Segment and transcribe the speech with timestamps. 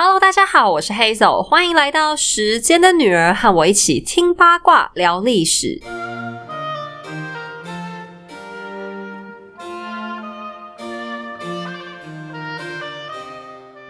[0.00, 5.82] Hello，大家好，我是 Hazel，欢迎来到时间的女儿，和我一起听八卦、聊历史。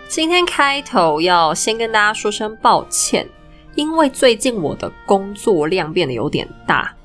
[0.08, 3.28] 今天开头要先跟大家说声抱歉，
[3.74, 6.96] 因为最近我的工作量变得有点大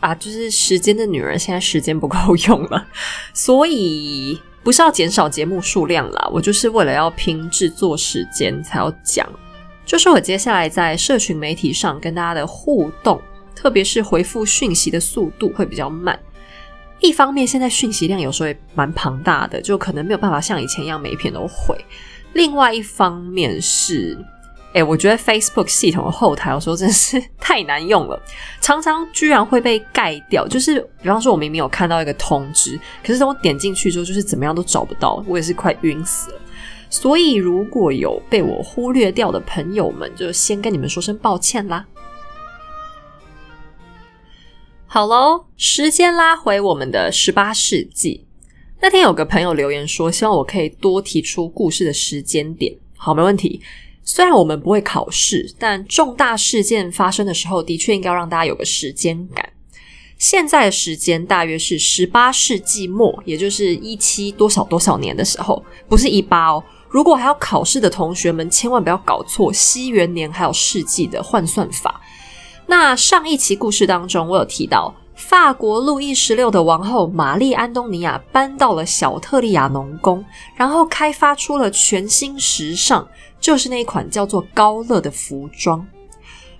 [0.00, 2.16] 啊，就是时间的女儿现在时间不够
[2.48, 2.86] 用了，
[3.34, 4.40] 所以。
[4.66, 9.24] 不是要减少节目数量啦，我就是为了要拼制作时间才要讲。
[9.84, 13.22] 就是我接下来在社群媒体上跟大家的互动，
[13.54, 16.18] 特别是回复讯息的速度会比较慢。
[16.98, 21.78] 一方面，现在讯息量有时候也蛮庞大的，就可能没有办法像以前一样每一篇都回。
[22.32, 24.18] 另外一方面是。
[24.76, 28.22] 哎，我觉得 Facebook 系统的后台有时候真是 太难用了，
[28.60, 30.46] 常常居然会被盖掉。
[30.46, 36.40] 就是比方说，我明明有看到一个通知，可是等我点进去之后，就是怎么样都找不到，我也是快晕死了。
[36.90, 41.86] 所以，如果有被我忽略掉的朋友们，就先跟你们说声抱歉啦。
[44.86, 48.26] 好喽，时间拉回我们的十八世纪，
[48.82, 52.76] 那天有个朋友留言说，希望我可以多提出故事的时间点。
[52.98, 53.62] 好，没问题。
[54.08, 59.46] 虽然我们不会考试，但重大事件发生的时候，的确应该让大家有个时间感。
[60.16, 66.62] 现在的时间大约是十八世纪末，也就是一七多少多少年的时候，不是一八哦。
[66.88, 72.00] 如果还要考试的同学们，千万不要搞错西元年还有世纪的换算法。
[72.66, 83.06] 那上一期故事当中，我有提到，法国路易十六的王后玛丽安东尼娅搬到了小特利亚农宫，然后开发出了全新时尚。
[83.46, 85.86] 就是那一款叫做高乐的服装。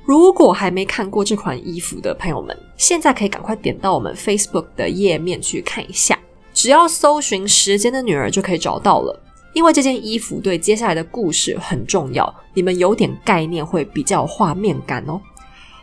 [0.04, 6.16] 如果还没看过这款衣服的朋友们，现在可以赶快点到我们 Facebook 的页面去看一下。
[6.54, 9.20] 只要搜寻“时间的女儿”就可以找到了。
[9.52, 15.20] 因为这件衣服对接下来的故事很重要，你们有点概念会比较有画面感哦。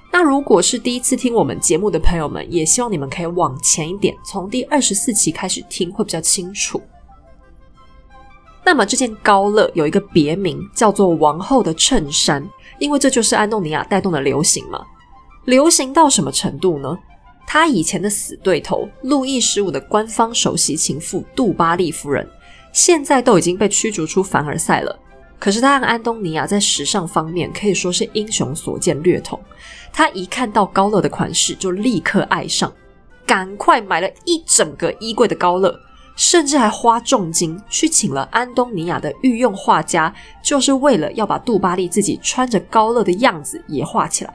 [0.10, 6.82] 那如果是第一次听我们节目的朋友们，也希望你们可以往前一点，从第二十四期开始听，会比较清楚。
[8.66, 12.48] 那么这件高乐有一个别名叫做王后的衬衫，
[12.80, 14.82] 因为这就是安东尼亚带动的流行嘛。
[15.46, 16.98] 流行到什么程度呢？
[17.46, 22.26] 他以前的死对头路易十五的官方首席情妇杜巴利夫人，
[22.72, 24.98] 现在都已经被驱逐出凡尔赛了。
[25.38, 29.38] 可是他和安东尼亚在时尚方面可以说是英雄所见略同。
[29.92, 32.72] 他一看到高乐的款式就立刻爱上，
[33.26, 35.78] 赶快买了一整个衣柜的高乐。
[36.16, 40.14] 甚至还花重金去请了安东尼亚的御用画家，
[40.44, 44.34] 就是为了要把杜巴利自己穿着高乐的样子也画起来。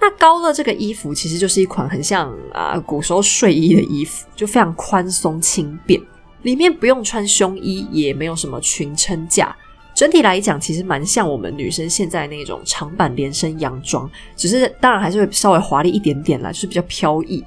[0.00, 6.00] 那高乐这个衣服其实就是一款很像啊古时候睡衣的衣服，就非常宽松轻便，
[6.42, 9.54] 里面不用穿胸衣，也没有什么裙撑架。
[9.94, 17.44] 整体来讲，其实蛮像我们女生现在那种长版连身洋装，只是当然还是会稍微华丽一点点啦，就是比较飘逸。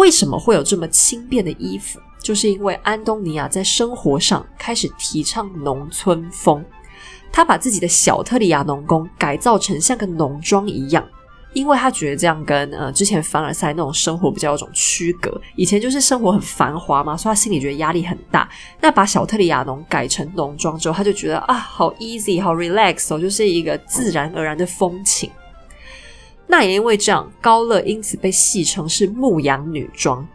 [0.00, 2.00] 为什么会有这么轻便的衣服？
[2.22, 6.64] 就是因为安东尼亚在生活上开始提倡农村风，
[7.30, 11.06] 他把自己的小特里亚农宫改造成像个农庄一样，
[11.52, 15.38] 因为他觉得这样跟呃之前凡尔赛那种生活比较有种区隔。
[15.54, 18.48] 以前就是生活很繁华嘛，所以他心里觉得压力很大。
[18.80, 25.30] 那把小特里亚农改成农庄之后，他就觉得啊，好 easy，好 relax 哦，就是一个自然而然的风情。
[26.50, 30.26] 那也因为这样，高乐因此被戏称是牧羊女装。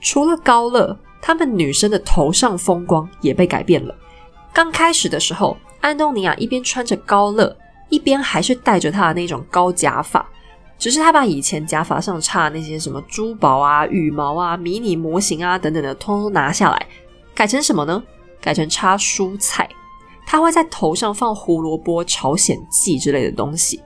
[0.00, 3.92] 除了高乐，她们女生的头上风光也被改变了。
[4.52, 7.56] 刚开始的时候，安东尼亚一边穿着高乐，
[7.88, 10.24] 一边还是戴着她的那种高假发，
[10.78, 16.86] 只是她把以前假发上插的那些什么珠宝啊、羽毛啊、迷你模型啊等等的，通通拿下来，
[17.34, 18.00] 改成什么呢？
[18.40, 19.68] 改成插蔬菜。
[20.24, 23.82] 她会在头上放胡萝卜、朝鲜蓟之类的东西。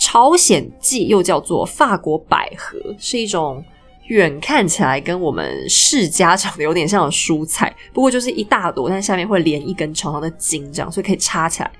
[0.00, 3.62] 朝鲜蓟又叫做法国百合，是一种
[4.06, 11.70] 远看起来跟我们世家长得有点像的蔬菜，不过就是一大朵，但下面会连一根长长的茎，这样所以可以插起来。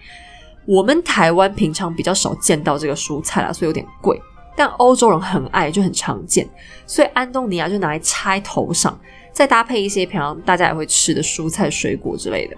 [0.67, 4.21] 我们台湾平常比较少见到这个蔬菜啦，所以有点贵，
[4.55, 6.47] 但欧洲人很爱，就很常见。
[6.87, 9.01] 所以安东尼亚就拿来插头上，
[9.33, 12.57] 再搭配一些平常大家也会吃的蔬菜水果之类的，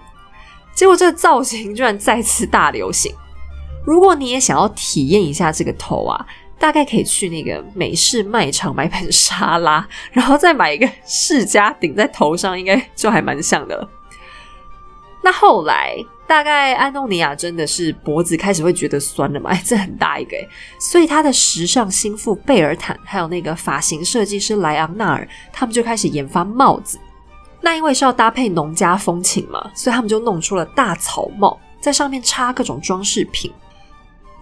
[0.75, 3.15] 结果这个造型居然再次大流行。
[3.85, 6.25] 如果你也想要体验一下这个头啊，
[6.57, 13.89] 大概可以去那个美式卖场买盆沙拉， 然后再买一个世家顶在头上，应该就还蛮像的了。
[15.21, 15.95] 那后来，
[16.25, 19.49] 大概安东尼亚真的是脖子开始会觉得酸了嘛？
[19.49, 20.37] 哎，这很大一个，
[20.79, 26.97] 所以他的时尚心腹贝尔坦，还有那个发型设计师莱昂纳尔，他们就开始研发帽子。
[27.59, 31.59] 那因为是要搭配农家风情嘛，所以他们就弄出了大草帽。
[31.79, 33.51] 在上面插各种装饰品。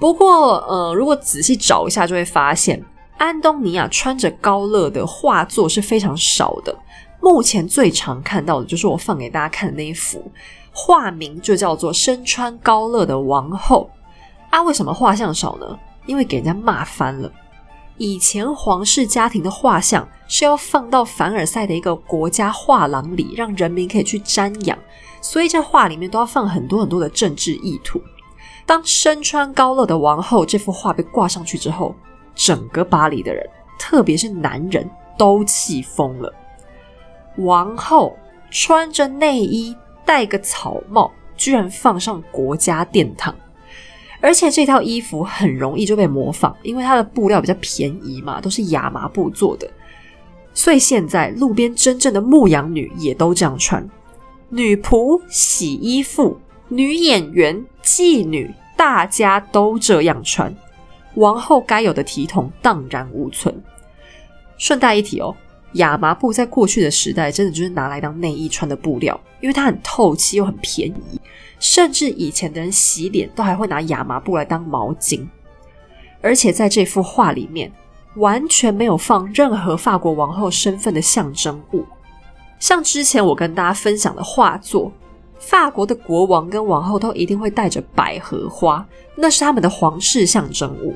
[0.02, 2.84] 不过，呃，如果仔细找一下，就会发现
[3.20, 6.76] 安东尼亚穿着高乐的画作是非常少的。
[7.22, 10.32] 目前最常看到的就是我放给大家看的那一幅
[10.74, 13.92] 画，名就叫做“身穿高乐的王后”。
[14.50, 15.80] 啊，为什么画像少呢？
[16.08, 17.32] 因为给人家骂翻了。
[17.98, 24.76] 以前皇室家庭的画像是要放到凡尔赛的一个国家画廊里，让人民可以去瞻仰，
[25.22, 28.02] 所以这画里面都要放很多很多的政治意图。
[28.66, 31.96] 当身穿高乐的王后这幅画被挂上去之后，
[32.36, 33.46] 整个巴黎的人，
[33.78, 36.34] 特别是男人，都气疯了。
[37.38, 38.18] 王后
[38.50, 39.76] 穿着内衣，
[40.06, 43.34] 戴个草帽，居然放上国家殿堂，
[44.20, 49.70] 而且这套衣服很容易就被模仿，因为它的布料比较便宜嘛，都是亚麻布做的，
[50.54, 53.90] 所以现在路边真正的牧羊女也都这样穿，
[54.50, 56.38] 女仆、洗衣服、
[56.74, 60.56] 女演员、妓女，大家都这样穿，
[61.16, 63.62] 王后该有的体统荡然无存。
[64.58, 65.36] 顺带一提哦。
[65.74, 71.20] 亚麻布在过去的时代，真的就是拿来当内衣穿的布料，因为它很透气又很便宜。
[71.60, 75.28] 甚至以前的人洗脸都还会拿亚麻布来当毛巾。
[76.22, 77.70] 而且在这幅画里面，
[78.16, 81.86] 完全没有放任何法国王后身份的象征物。
[82.60, 84.92] 像之前我跟大家分享的画作，
[85.42, 88.86] 法国的国王跟王后都一定会带着百合花，
[89.16, 90.96] 那是他们的皇室象征物。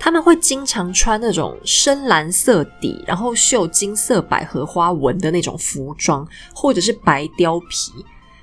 [0.00, 7.92] 他们会经常穿那种深蓝色底，然后绣金色百合花纹的那种服装，或者是白貂皮，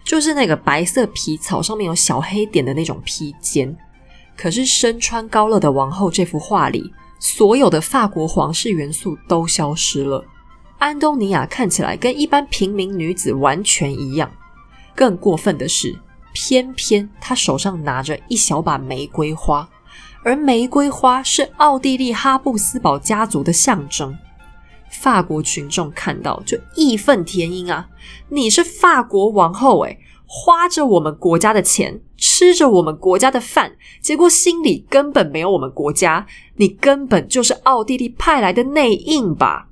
[0.03, 3.75] 就是那个白色皮草上面有小黑点的那种披肩。
[4.37, 10.23] 可是身穿高乐的王后这幅画里，所有的法国皇室元素都消失了。
[10.77, 14.29] 安东尼娅看起来跟一般平民女子完全一样。
[14.95, 15.95] 更过分的是，
[16.33, 19.69] 偏偏他手上拿着一小把玫瑰花。
[20.23, 24.17] 而玫瑰花是奥地利哈布斯堡家族的象征，
[24.89, 27.87] 法国群众看到就义愤填膺啊！
[28.29, 36.25] 你是法国王后诶，花着我们国家的钱，吃着我们国家的饭，结果心里根本没有我们国家，
[36.55, 39.67] 你根本就是奥地利派来的内应吧？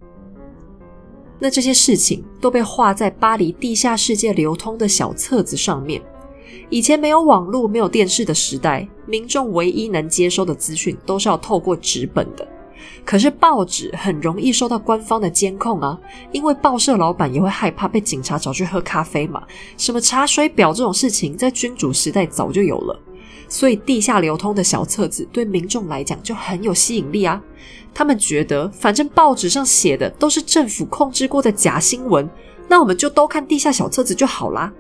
[1.40, 6.02] 那这些事情都被画在巴黎地下世界流通的小册子上面。
[6.70, 12.48] 以前没有网络、没有电视的时代，民众唯一能接收的资讯都是要透过纸本的。
[13.06, 16.00] 可是报纸很容易受到官方的监控啊，
[16.32, 19.44] 因为报社老板也会害怕被警察找去喝咖啡嘛。
[19.78, 23.00] 什么查水表这种事情，在君主时代早就有了。
[23.54, 27.40] 所以地下流通的小册子对民众来讲就很有吸引力啊。
[27.94, 32.28] 他们觉得，反正报纸上写的都是政府控制过的假新闻，
[32.68, 34.74] 那我们就都看地下小册子就好啦。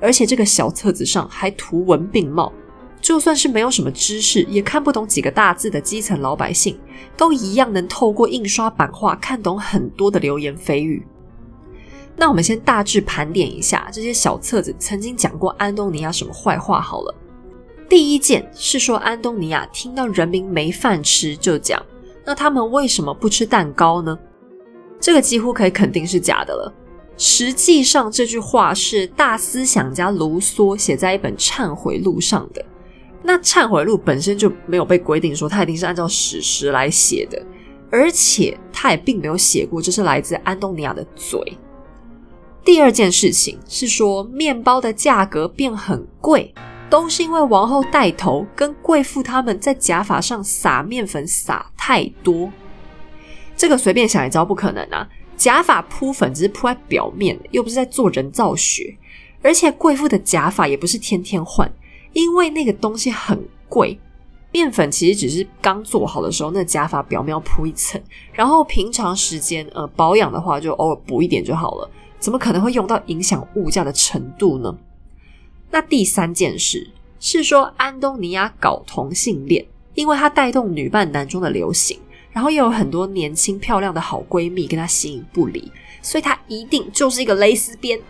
[0.00, 2.52] 而且这个小册子上还图文并茂，
[3.00, 6.78] 就算是没有什么知识，也看不懂几个大字的基层老百姓，
[7.16, 11.04] 都一样能透过印刷版画看懂很多的流言蜚语。
[12.14, 17.12] 那我们先大致盘点一下这些小册子曾经讲过安东尼亚什么坏话好了。
[17.92, 21.84] 第一件是说安东尼亚听到人民没饭吃就讲，
[22.24, 24.18] 那他们为什么不吃蛋糕呢？
[24.98, 26.72] 这个几乎可以肯定是假的了。
[27.18, 32.64] 实际上，这句话是大思想家卢梭写在一本忏悔录上的。
[33.22, 37.44] 那忏悔录本身就没有被规定说他一定是按照史实来写的，
[37.90, 41.38] 而且他也并没有写过这是来自安东尼亚的嘴。
[42.64, 46.54] 第二件事情是说，面包的价格变很贵，
[46.92, 52.52] 都是因为王后带头跟贵妇他们在假发上撒面粉撒太多。
[53.56, 55.08] 这个随便想也知道不可能啊。
[55.34, 58.94] 假发铺粉只是铺在表面，又不是在做人造雪。
[59.40, 61.72] 而且贵妇的假发也不是天天换，
[62.12, 63.98] 因为那个东西很贵。
[64.52, 67.98] 面粉其实只是刚做好的时候，那假发表面要铺一层，
[68.34, 71.90] 然后平常时间呃保养的话，就偶尔补一点就好了。
[72.18, 74.76] 怎么可能会用到影响物价的程度呢？
[75.72, 76.88] 那第三件事
[77.18, 81.98] 是说，安东尼亚搞同性恋，因为他带动女扮男装的流行。
[82.34, 88.00] 然后又有很多年轻漂亮的好闺蜜跟她形影不离，所以她一定就是一个蕾丝边。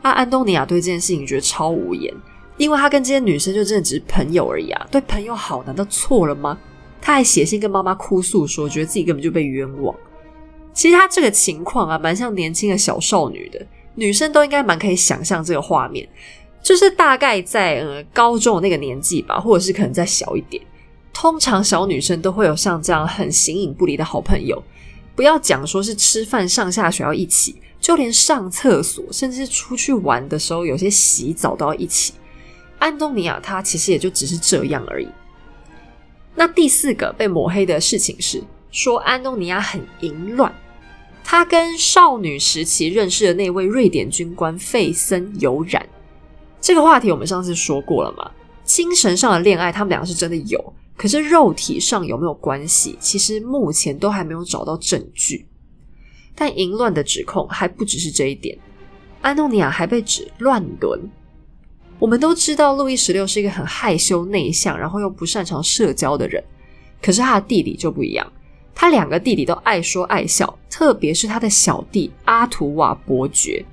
[0.00, 2.10] 啊，安东尼亚对这件事情觉得超无言，
[2.56, 6.58] 因为他跟这些女生就真的只是朋友而已啊，对朋友好难道错了吗？
[7.02, 9.94] 他还写信跟妈妈哭诉说，觉得自己根本就被冤枉。
[10.72, 16.08] 其实他这个情况啊，蛮像年轻的小少女的，女生都应该蛮可以想象这个画面，
[16.62, 20.62] 就是大概在呃高中那个年纪吧，或者是可能再小一点。
[21.12, 24.62] 通常小女生都会有像这样很形影不离的好朋友，
[25.16, 32.12] 不要讲说是吃饭、上下学要一起，就连上厕所，甚至出去玩的时候，有些洗澡都要一起。
[32.78, 35.08] 安东尼亚他其实也就只是这样而已。
[36.36, 40.54] 那第四个被抹黑的事情是说安东尼亚很淫乱，
[41.24, 45.84] 他跟少女时期认识的那位瑞典军官费森有染。
[46.60, 48.30] 这个话题我们上次说过了嘛？
[48.64, 55.46] 精神上的恋爱他们两个是真的有，可是肉体上有没有关系，其实目前都还没有找到证据。
[56.34, 58.58] 但淫乱的指控还不只是这一点，
[59.22, 61.00] 安东尼亚还被指乱伦。
[61.98, 66.42] 我们都知道，路易十六是一个很害羞内向，然后又不擅长社交的人。
[67.02, 68.32] 可是他的弟弟就不一样，
[68.74, 73.64] 他两个弟弟都爱说爱笑，特别是他的小弟阿图瓦伯爵，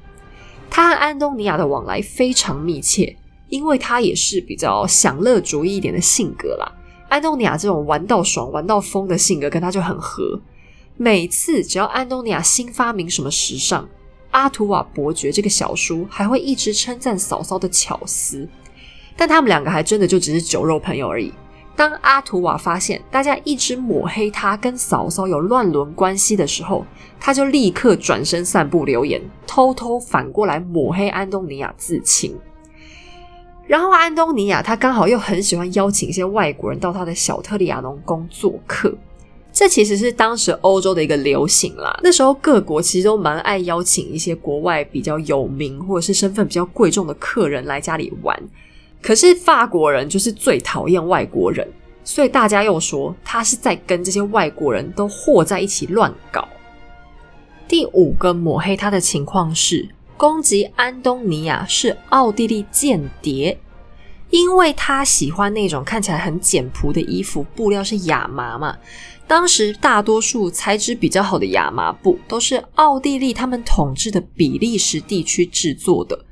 [0.75, 3.15] 他和安东尼亚的往来非常密切，
[3.47, 6.69] 因为他也是比较享乐主义一点的性格啦。
[7.07, 10.37] 安东尼亚这种玩到爽、玩到疯的性格跟他就很合。
[10.97, 13.87] 每次只要安东尼亚新发明什么时尚。
[14.31, 18.45] 阿图瓦伯爵这个小叔还会一直称赞嫂嫂的巧思，
[19.15, 21.31] 但他们两个还真的就只是酒肉朋友而已。
[21.75, 26.85] 当阿图瓦发现大家一直抹黑他跟嫂嫂有乱伦关系的时候，
[27.19, 32.33] 他就立刻转身散布流言，偷偷反过来抹黑安东尼亚自清。
[33.67, 38.95] 然后安东尼亚他刚好又很喜欢邀请一些外国人到他的小特里亚农宫做客。
[39.51, 41.97] 这其实是当时欧洲的一个流行啦。
[42.03, 48.37] 那时候各国其实都蛮爱邀请一些国外比较有名或者是身份比较贵重的客人来家里玩。
[49.01, 51.67] 可是法国人就是最讨厌外国人，
[52.03, 56.47] 所以大家又说他是在跟这些外国人都和在一起乱搞。
[57.67, 63.59] 第五个抹黑他的情况是攻击安东尼亚是奥地利间谍，
[64.29, 68.77] 因为他喜欢那种看起来很简朴的衣服，布料是亚麻嘛。
[69.27, 76.25] 当时大多数材质比较好的亚麻布都是奥地利他们统治的比利时地区制作的，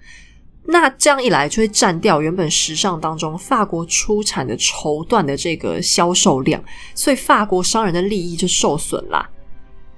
[0.66, 6.64] 那这样一来就会占掉原本时尚当中法国出产的绸缎的这个销售量，
[6.96, 9.30] 所以法国商人的利益就受损啦。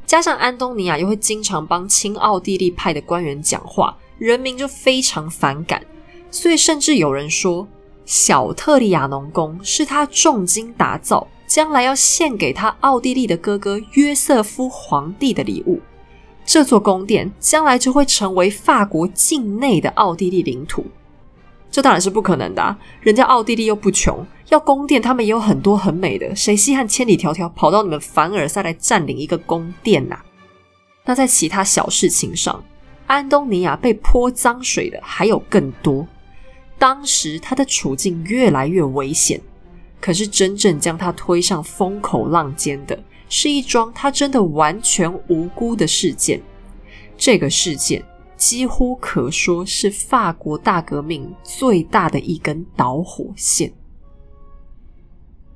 [0.05, 5.84] 加上安东尼亚又会经常帮亲奥地利派的官员讲话，人民就非常反感，
[6.31, 7.67] 所以甚至有人说
[8.05, 11.27] 小特里亚农宫是他重金打造。
[11.48, 15.79] 将来要献给他奥地利的哥哥约瑟夫皇帝的礼物，
[16.45, 20.85] 这座宫殿将来就会成为法国境内的奥地利领土。
[21.71, 30.19] 这当然是不可能的，人家奥地利又不穷，要宫殿他们也有很多很美的，谁稀罕千里迢迢跑到你们凡尔赛来占领一个宫殿呐？
[31.03, 32.63] 那在其他小事情上，
[33.07, 36.07] 安东尼亚被泼脏水的还有更多。
[36.77, 39.41] 当时他的处境越来越危险。
[40.01, 42.97] 可是，真正将他推上风口浪尖的，
[43.37, 46.41] 是一桩他真的完全无辜的事件。
[47.17, 48.01] 这个事件
[48.37, 53.73] 几乎可说是法国大革命最大的一根导火线。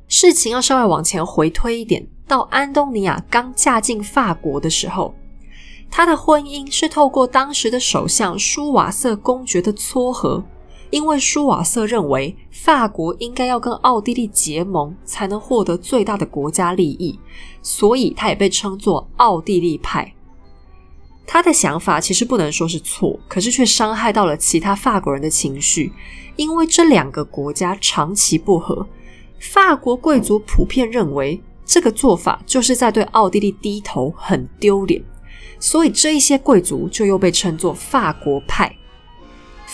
[0.09, 5.15] 事情要稍微往前回推一点，到安东尼亚刚嫁进法国的时候，
[5.89, 10.43] 她的婚姻是透过当时的首相舒瓦瑟公爵的撮合。
[10.91, 17.19] 因为舒瓦瑟认为法国应该要跟奥地利结盟，才能获得最大的国家利益，
[17.62, 20.13] 所以他也被称作奥地利派。
[21.27, 25.93] 他的想法其实不能说是错，可是却伤害到了其他法国人的情绪，
[26.36, 28.88] 因为这两个国家长期不和，
[29.39, 35.03] 法国贵族普遍认为这个做法就是在对奥地利低头，很丢脸，
[35.60, 38.75] 所以这一些贵族就又被称作法国派。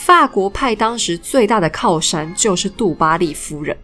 [0.05, 3.75] 法国派当时最大的靠山就是杜巴利夫人，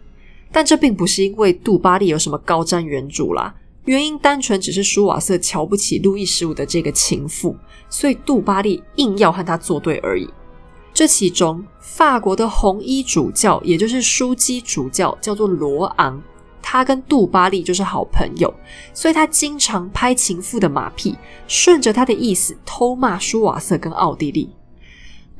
[0.52, 3.52] 但这并不是因为杜巴利有什么高瞻远瞩啦，
[3.86, 7.56] 原因单纯只是舒瓦瑟瞧不起路易十五的这个情妇，
[7.88, 10.30] 所以杜巴利硬要和他作对而已。
[10.94, 16.22] 这其中，法国的红衣主教，也就是枢机主教，叫做罗昂，
[16.62, 18.54] 他跟杜巴利就是好朋友，
[18.94, 21.16] 所以他经常拍情妇的马屁，
[21.48, 24.48] 顺着他的意思偷骂舒瓦瑟跟奥地利。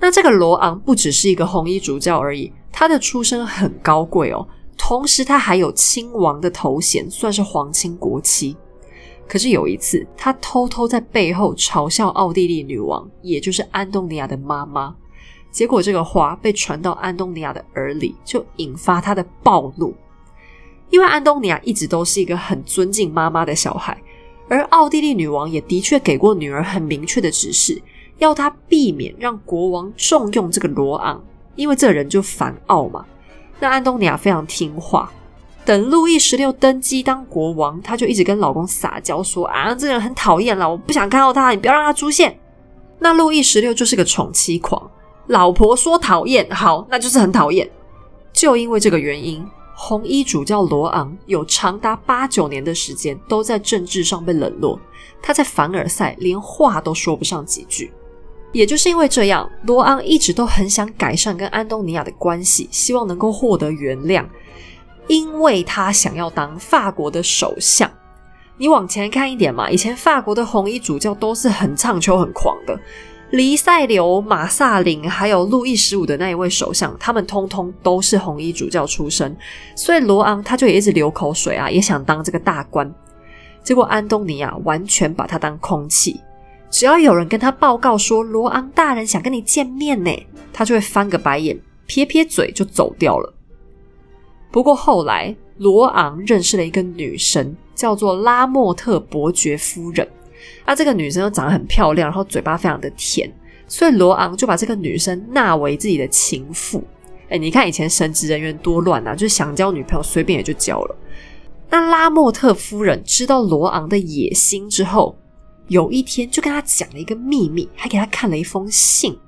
[0.02, 4.44] 那这个罗昂不只是一个红衣主教而已，他的出身很高贵哦，
[4.76, 8.56] 同时他还有亲王的头衔，算是皇亲国戚。
[9.28, 14.92] 可是有一次，他偷偷在背后嘲笑奥地利女王，也就是安东尼亚的妈妈，
[15.52, 19.94] 结果这个话被传到安东尼亚的耳里，就引发他的暴怒。
[20.90, 23.97] 因为安东尼亚一直都是一个很尊敬妈妈的小孩，
[24.49, 27.80] 而奥地利女王也的确给过女儿很明确的指示。
[28.23, 31.21] 要他避免让国王重用这个罗昂，
[31.57, 33.05] 因为这人就反奥嘛。
[33.59, 35.11] 那安东尼亚非常听话，
[35.64, 42.38] 等路易十六登基当国王，他就一直跟老公撒娇说：“啊，这个人很讨厌了，我不想看到他，你不要让他出现。”
[43.00, 44.91] 那路易十六就是个宠妻狂，
[45.26, 47.69] 老婆说讨厌，好，那就是很讨厌。
[48.33, 54.79] 就因为这个原因，红衣主教罗昂有长达八九年的时间都在政治上被冷落。
[55.21, 57.93] 他在凡尔赛连话都说不上几句。
[58.52, 64.25] 也就是因为这样，罗昂一直都很想改善跟安东尼亚的关系，希望能够获得原谅，
[65.09, 67.90] 因为他想要当法国的首相。
[68.59, 72.78] 你往前看一点嘛，以前法国的红衣主教都是很唱秋、很狂的。
[73.30, 79.35] 黎塞留、马萨林，还有路易十五的那一位首相，他们通通都是红衣主教出身，
[79.75, 82.94] 所以罗昂他就也一直流口水啊，也想当这个大官。
[83.62, 86.21] 结果安东尼亚完全把他当空气，
[86.73, 90.11] 只要有人跟他报告说罗昂大人想跟你见面呢，
[90.55, 93.35] 他就会翻个白眼，撇撇嘴就走掉了。
[94.50, 100.09] 不过后来罗昂认识了一个女神，叫做拉莫特伯爵夫人。
[100.64, 103.31] 那，这个女生又长得很漂亮，然后嘴巴非常的甜，
[103.69, 106.83] 所以罗昂就把这个女生纳为自己的情妇。
[107.29, 110.97] 哎，你看以前神职人员多乱啊，就是想交女朋友随便也就交了。
[111.69, 115.17] 那拉莫特夫人知道罗昂的野心之后，
[115.69, 119.19] 有一天就跟他讲了一个秘密，还给他看了一封信。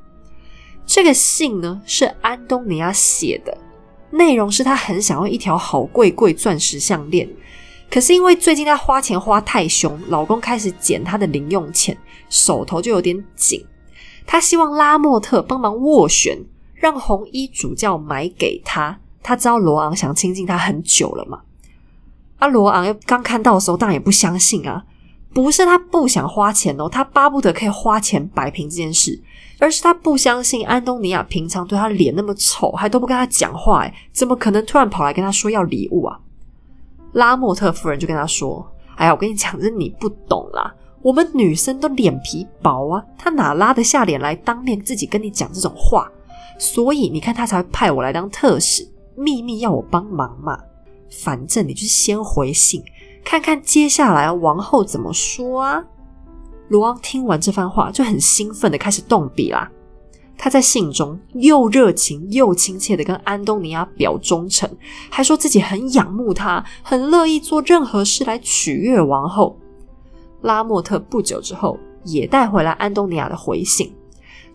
[0.86, 3.56] 这个信呢是安东尼亚写的，
[4.10, 7.28] 内容是他很想要一条好贵贵钻石项链。
[7.90, 11.96] 可是因为最近她花钱花太凶，老公开始减她的零用钱，
[12.28, 13.64] 手头就有点紧。
[14.26, 18.98] 她希望拉莫特帮忙斡旋，让红衣主教买给她。
[19.22, 21.42] 她知道罗昂想亲近她很久了嘛。
[22.38, 24.84] 啊，罗昂刚看到的时候当然也不相信啊，
[25.34, 29.20] 不是他不想花钱哦，他巴不得可以花钱摆平这件事，
[29.58, 36.18] 而是他不相信安东尼亚平常对他脸那么丑，还都不跟他讲话，哎，怎么可能突然跑来跟他说要礼物啊？
[37.12, 38.64] 拉莫特夫人就跟他说
[38.96, 40.72] ：“哎呀，我跟你讲，这你不懂啦。
[41.02, 46.10] 我们女生都脸皮薄啊，他哪拉得下脸来当面自己跟你讲这种话？
[46.58, 50.58] 所以你看，他才会派我来当特使，秘密要我帮忙嘛。
[51.22, 52.82] 反正你就是先回信，
[53.24, 55.82] 看看接下来王后怎么说啊。”
[56.68, 59.70] 罗昂听完这番话，就很兴奋的开始动笔啦。
[60.36, 64.68] 他在信中又热情又亲切的跟安东尼亚表忠诚，
[65.08, 69.56] 还说自己很仰慕他，很乐意做任何事来取悦王后。
[70.42, 73.94] 拉莫特不久之后也带回来安东尼亚的回信，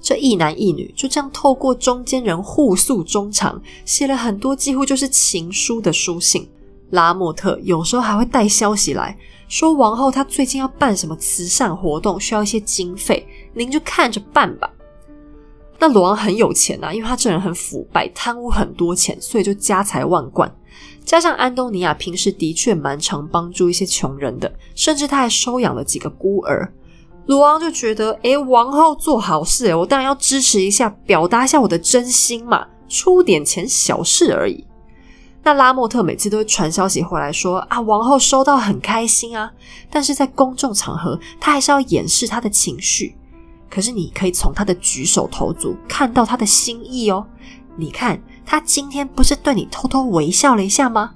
[0.01, 6.47] 这一男一女就这样透过中间人互诉衷肠，写了很多几乎就是情书的书信。
[6.91, 14.69] 拉莫特有时候还会带消息来说，王后她最近要办什么慈善活动，需要一些经费，您就看着办吧。
[15.79, 20.53] 那罗昂很有钱呐，因为他这人很腐败，贪污很多钱，所以就家财万贯。
[21.05, 26.73] 加上安东尼亚平时的确蛮常帮助一些穷人的，甚至他还收养了几个孤儿。
[27.27, 34.65] 罗昂就觉得，诶，王后做好事，诶，我当然要支持一下，表达一下我的真心嘛，出点钱小事而已。
[35.43, 39.51] 那拉莫特每次都会传消息回来说，啊，王后收到很开心啊，
[39.89, 43.15] 但是在公众场合，他还是要掩饰他的情绪。
[43.69, 47.25] 可是你可以从他的举手投足看到他的心意哦。
[47.77, 51.11] 你看他今天不是对你偷偷微笑了一下吗？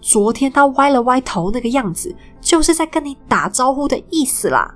[0.00, 4.74] 昨天他歪了歪头那个样子，就是在跟你打招呼的意思啦。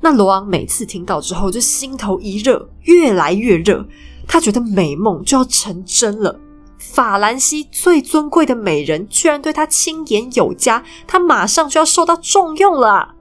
[0.00, 3.84] 那罗昂每次听到之后，就心头一热，越来越热。
[4.26, 6.38] 他觉得美梦就要成真了。
[6.78, 13.14] 法兰西最尊贵的美人居然对他轻言有加，他马上就要受到重用了。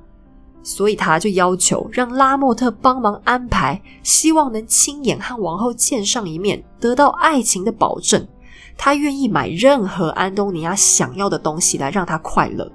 [0.63, 8.27] 所以他就要求让拉莫特帮忙安排，希望能亲眼和王后见上一面，得到爱情的保证。
[8.77, 12.69] 他愿意买任何安东尼亚想要的东西来让他快乐。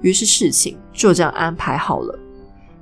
[0.00, 2.18] 于是事情就这样安排好了。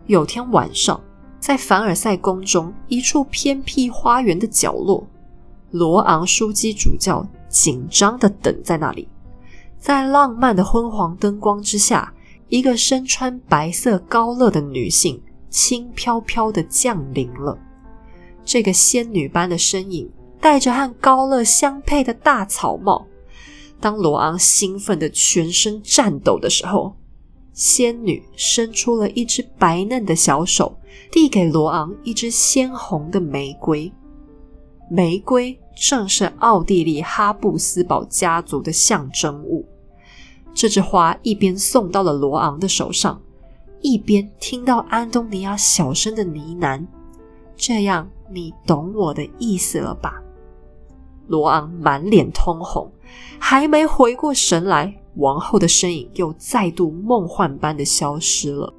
[0.07, 1.01] 有天晚上，
[1.40, 5.05] 在凡尔赛宫中一处偏僻花园的角落，
[5.76, 9.08] 罗昂枢机主教紧张的等在那里，
[9.78, 12.12] 在浪漫的昏黄灯光之下。
[12.48, 17.58] 一个身穿白色高乐的女性轻飘飘的降临了。
[18.44, 20.08] 这个仙女般的身影，
[20.40, 23.04] 戴着和高乐相配的大草帽。
[23.80, 26.94] 当罗昂兴奋的全身颤抖的时候，
[27.52, 30.78] 仙女伸出了一只白嫩的小手，
[31.10, 33.92] 递给罗昂一支鲜红的玫瑰。
[34.88, 39.64] 玫瑰正是奥地利哈布斯堡家族的象征物。
[40.54, 43.20] 这枝花一边送到了罗昂的手上，
[43.82, 46.84] 一边听到安东尼亚小声的呢喃
[47.54, 50.20] ：“这样你懂我的意思了吧？”
[51.28, 52.90] 罗昂满脸通红，
[53.38, 58.72] 还没回过神来，王后的身影又再度梦幻般的消失了。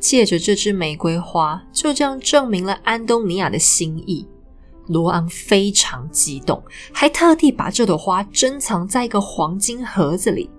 [0.00, 4.26] 借着这支玫瑰花，就这样证明了安东尼亚的心意。
[4.88, 10.50] 罗昂非常激动，还特地把这朵花珍藏在一个黄金盒子里。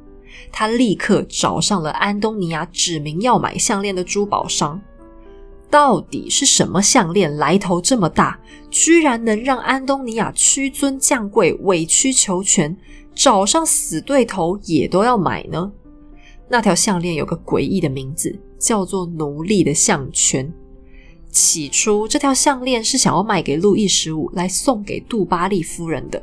[0.51, 4.79] 他立刻找上了安东尼亚指明要买项链的珠宝商。
[5.69, 8.39] 到底是什么项链来头这么大，
[8.71, 12.75] 居然能让安东尼亚屈尊降贵、委曲求全，
[13.13, 15.71] 找上死对头也都要买呢？
[16.47, 20.51] 那条项链有个诡异的名字，叫做“奴隶的项圈”。
[21.29, 26.21] 起初，这条项链是想要卖给路易十五来送给杜巴利夫人的，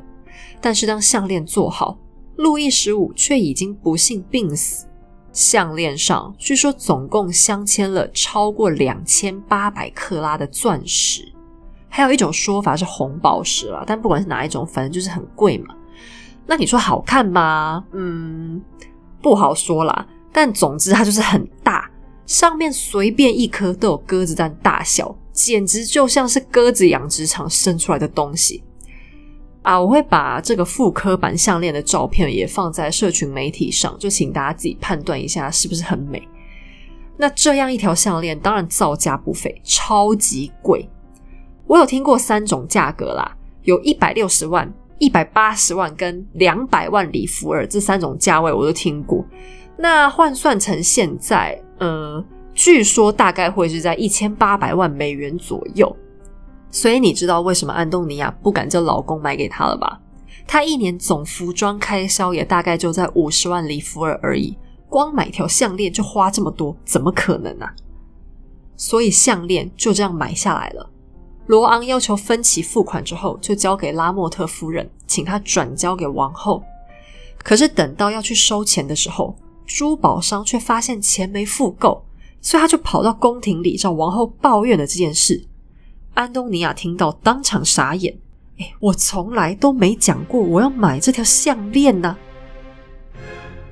[0.61, 1.97] 但是当项链做好，
[2.37, 4.87] 路易十五却已经不幸病死。
[5.33, 11.31] 项链上据说总共镶嵌了超过两千八百克拉的钻石，
[11.89, 15.75] 还有一种说法是红宝石啦，但不管是哪一种，反正就是很贵嘛。
[16.47, 17.85] 那你说好看吗？
[17.93, 18.63] 嗯，
[19.21, 20.07] 不好说啦。
[20.33, 21.91] 但总之它就是很大，
[22.27, 28.63] 上面随便一颗都有鸽子蛋大小，简直就像是鸽子养殖场生出来的东西。
[29.63, 36.23] 啊，我会把这个复刻版项链的照片也放在社群媒体上，就请大家自己判断一下是不是很美。
[37.17, 40.89] 那这样一条项链当然造价不菲，超级贵。
[41.67, 49.25] 我有听过三种价格啦，有一百六十万、一百八十万跟两百万里弗尔这三种价位我都听过。
[49.77, 55.97] 那换算成现在，呃，据说大概会是在一千八百万美元左右。
[56.71, 60.01] 所以你知道为什么安东尼亚不敢叫老公买给她了吧？
[60.47, 64.57] 她一年总服装开销也大概就在五十万里弗尔而已，
[64.89, 67.75] 光买条项链就花这么多，怎么可能啊？
[68.77, 70.91] 所以项链就这样买下来了。
[71.47, 76.63] 罗昂要求分期付款之后，就交给拉莫特夫人，请她转交给王后。
[77.43, 79.35] 可是等到要去收钱的时候，
[79.67, 82.05] 珠宝商却发现钱没付够，
[82.41, 85.45] 所以他就跑到宫廷里找王后抱怨了这件事。
[86.15, 88.17] 安东尼亚听到，当场傻眼。
[88.59, 92.17] 哎，我从来都没讲过我要买这条项链呢。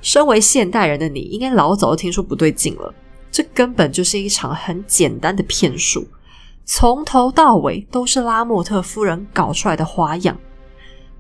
[0.03, 2.93] 身为现代人的你，应该老早就听说不对劲了。
[3.31, 6.07] 这根本就是一场很简单的骗术，
[6.67, 10.39] 从头到尾都是拉莫特夫人搞出来的花样。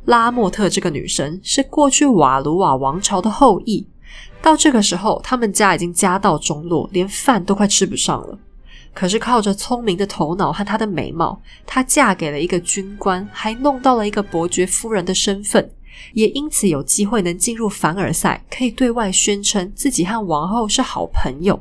[0.04, 3.86] 拉莫特这个女生是过去瓦卢瓦王朝的后裔，
[4.42, 8.38] 到这个时候，他们家已经家道中落，连饭都快吃不上了。
[8.92, 15.68] 可是靠着聪明的头脑和她的美貌，她嫁给了一个军官，还弄到了一个伯爵夫人的身份，
[16.12, 21.60] 也因此有机会能进入凡尔赛，可以对外宣称自己和王后是好朋友。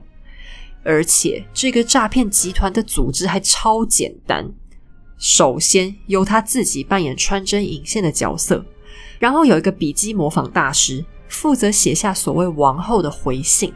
[0.83, 4.51] 而且这个诈骗集团的组织还超简单，
[5.17, 8.63] 首先由他自己扮演穿针引线的角色，
[9.17, 13.73] 然后有一个笔迹模仿大师负责写下所谓王后的回信，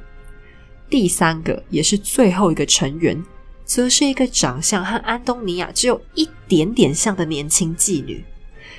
[0.89, 3.21] 第三个也是最后一个成员。
[3.65, 8.23] 则是一个长相和安东尼亚只有一点点像的年轻妓女，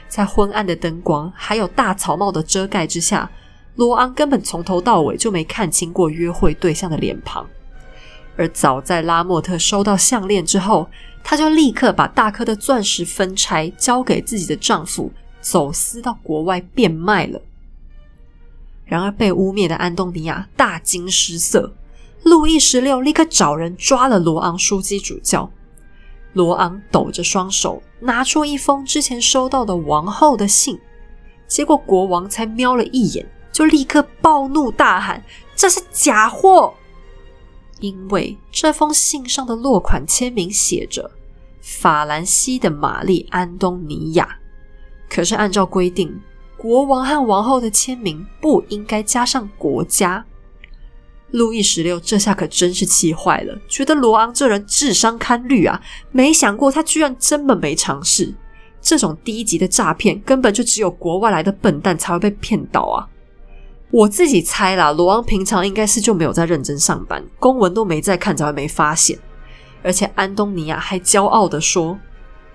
[0.08, 3.30] 在昏暗的灯光还有大草帽的遮盖之下，
[3.74, 7.46] 罗昂根本从头到尾就没看清过约会对象的脸庞。
[8.34, 10.88] 而早在拉莫特收到项链之后，
[11.22, 15.12] 他就立刻把大颗的钻石分拆交给自己的丈夫，
[15.42, 17.38] 走私到国外变卖了。
[18.88, 21.72] 然而被污蔑的安东尼亚大惊失色。
[22.24, 25.48] 路易十六立刻找人抓了罗昂枢机主教。
[26.32, 30.78] 罗昂抖着双手，拿出一封之前收到的王后的信。
[31.46, 35.24] 结果国王才瞄了一眼，就立刻暴怒大喊
[35.54, 36.74] ：“这是假货！”
[37.80, 41.10] 因为这封信上的落款签名写着
[41.62, 44.38] “法兰西的玛丽安东尼亚”，
[45.08, 46.20] 可是按照规定，
[46.58, 50.24] 国王和王后的签名不应该加上国家。
[51.30, 55.80] 路易十六这下可真是气坏了，觉得罗昂这人智商堪虑啊！
[56.10, 58.34] 没想过他居然这么没常识。
[58.80, 63.06] 这种低级的诈骗，根本就只有国外来的笨蛋才会被骗到啊！
[63.90, 69.18] 我自己猜啦，罗昂平常应该是就没有在认真上班，公文都没在看，才会没发现。
[69.82, 71.98] 而且安东尼亚还骄傲的说：“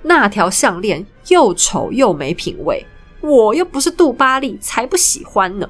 [0.03, 2.85] 那条项链又丑又没品味，
[3.23, 5.67] 我又不是杜巴利，才不喜欢呢！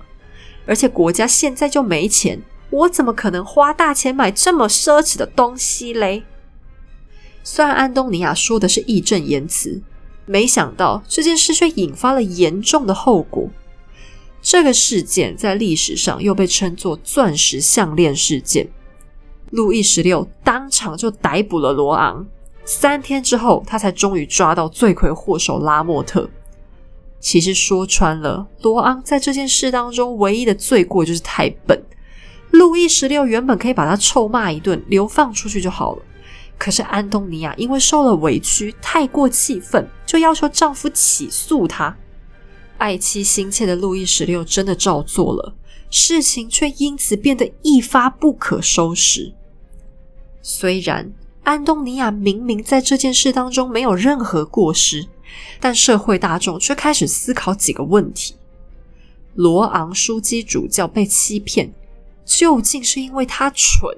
[0.65, 2.41] 而且国家现在就没钱。”
[2.73, 6.23] 我怎么可能花大钱买这么奢侈的东西嘞？
[7.43, 9.83] 虽然安东尼亚说的是义正言辞，
[10.25, 13.47] 没想到这件事却引发了严重的后果。
[14.41, 18.67] 这个事件在历史上又被称作“钻石项链事件”。
[19.51, 22.25] 路易十六当场就逮捕了罗昂，
[22.65, 26.27] 三天之后，他才终于抓到罪魁祸首拉莫特。
[27.23, 31.81] 其实说穿了，罗昂在这件事当中唯一的罪过就是太笨。
[32.51, 36.01] 路易十六原本可以把他臭骂一顿，流放出去就好了。
[36.57, 41.95] 可是安东尼亚因为受了委屈，太过气愤，就要求丈夫起诉她。
[42.77, 45.55] 爱妻心切的路易十六真的照做了，
[45.89, 49.33] 事情却因此变得一发不可收拾。
[50.41, 55.07] 虽然安东尼亚明明在这件事当中没有任何过失，
[55.59, 58.35] 但社会大众却开始思考几个问题：
[59.35, 61.73] 罗昂枢机主教被欺骗，
[62.25, 63.97] 究竟是因为他蠢，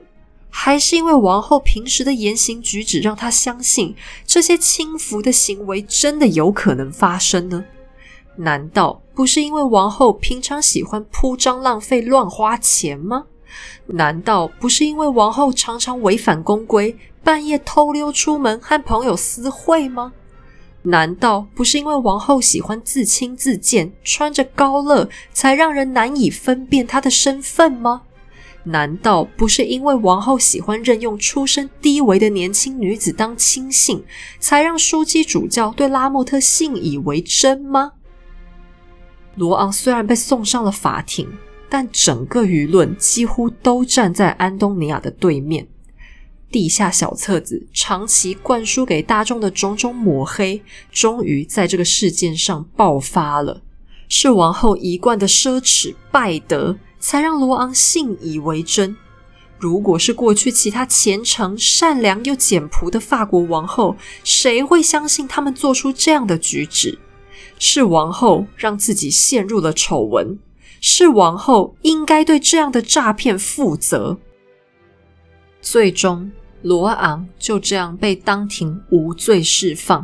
[0.50, 3.96] 还是因为王后平时的言行举止让他相信
[4.26, 7.66] 这些轻浮的行为真的有可能发生呢？
[8.38, 13.26] 难道不是因为王后平常喜欢铺张浪费、乱花钱吗？
[13.86, 20.12] 难道不是因为王后常常违反宫规，半夜偷溜出门和朋友私会吗？
[20.86, 28.04] 难道不是因为王后喜欢自轻自贱，穿着高乐，才让人难以分辨她的身份吗？
[28.68, 34.04] 难道不是因为王后喜欢任用出身低微的年轻女子当亲信，
[34.40, 37.92] 才让枢机主教对拉莫特信以为真吗？
[39.36, 41.28] 罗昂虽然被送上了法庭，
[41.68, 45.68] 但整个舆论几乎都站在安东尼亚的对面。
[46.56, 53.62] 地下小册子长期灌输给大众的种种抹黑，终于在这个事件上爆发了。
[54.08, 58.96] 是王后一贯的奢侈败德，才让罗昂信以为真。
[59.60, 66.98] 如果是过去其他虔诚、善良又简朴的法国王后，谁会相信他们做出这样的举止？
[67.60, 70.40] 是王后让自己陷入了丑闻，
[70.80, 74.18] 是王后应该对这样的诈骗负责。
[75.62, 76.32] 最终，
[76.66, 80.04] 罗昂就这样被当庭无罪释放。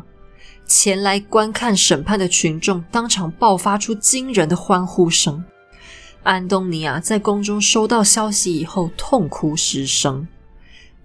[0.67, 5.43] 前来观看审判的群众当场爆发出惊人的欢呼声。
[6.21, 10.27] 安东尼亚在宫中收到消息以后痛哭失声。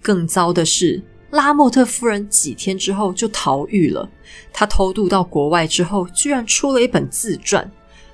[0.02, 1.02] 更糟的是。
[1.30, 4.08] 拉莫特夫人几天之后就逃狱了。
[4.52, 7.70] 她偷渡到国外之后，居然出了一本自传，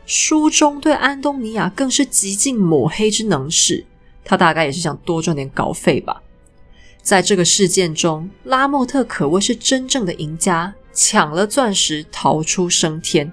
[0.06, 3.84] 书中对安东尼亚更是极尽抹黑之能事。
[4.24, 6.22] 她大概也是想多赚点稿费吧。
[7.02, 13.30] 在这个事件中，拉莫特可谓是真正的赢家，抢了钻石逃出升天。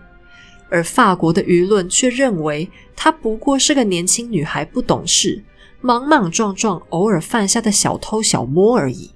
[0.71, 5.43] 而法国的舆论却认为她不过是个年轻女孩，不懂事，
[5.81, 9.11] 莽莽撞撞，偶尔犯下的小偷小摸而已。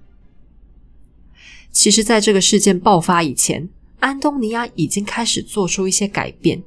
[1.72, 3.68] 其实，在这个事件爆发以前，
[4.00, 6.64] 安东尼亚已经开始做出一些改变。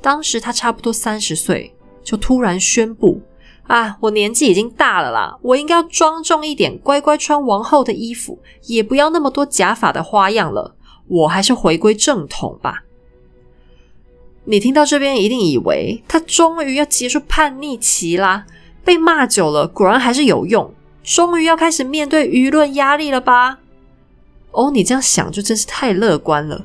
[0.00, 3.20] 当时他差不多三十岁，就突然宣布
[3.68, 10.74] ：“啊，我年纪已经大了啦，我应该要庄重一点，乖乖穿王后的衣服，也不要那么多假发的花样了。
[11.06, 12.82] 我还是回归正统吧。”
[14.44, 18.46] 你听到这边一定以为他终于要结束叛逆期啦，
[18.82, 23.58] 被骂久了，果然还是有用，终于要开始面对舆论压力了吧？
[24.52, 26.64] 哦，你这样想就真是太乐观了。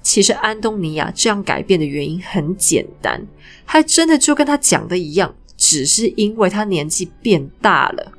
[0.00, 3.26] 其实安东尼亚这样改变的原因很简单，
[3.64, 5.34] 还真的就跟他讲的一样，
[5.74, 8.12] 只是因为他年纪变大了。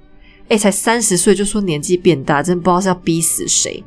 [0.50, 3.82] 哎，才三十岁就说年纪变大，真不知道是要逼死谁。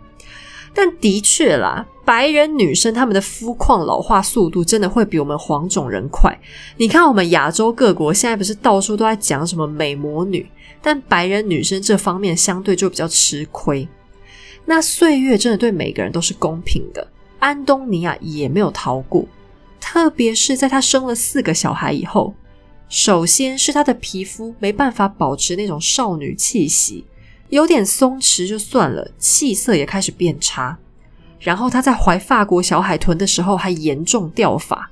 [0.72, 6.34] 但的确啦，白人女生她们的肤况老化速度真的会比我们黄种人快。
[6.78, 10.48] 你看我们亚洲各国现在不是到处都在讲什么美魔女，
[10.80, 13.86] 但白人女生这方面相对就比较吃亏。
[14.64, 17.06] 那岁月真的对每个人都是公平的，
[17.38, 19.26] 安东尼亚也没有逃过。
[19.80, 22.34] 特别是在她生了四个小孩以后，
[22.88, 27.04] 首先是她的皮肤没办法保持那种少女气息，
[27.50, 30.78] 有点松弛就算了，气色也开始变差。
[31.38, 34.90] 然后她在怀法国小海豚的时候还严重掉发。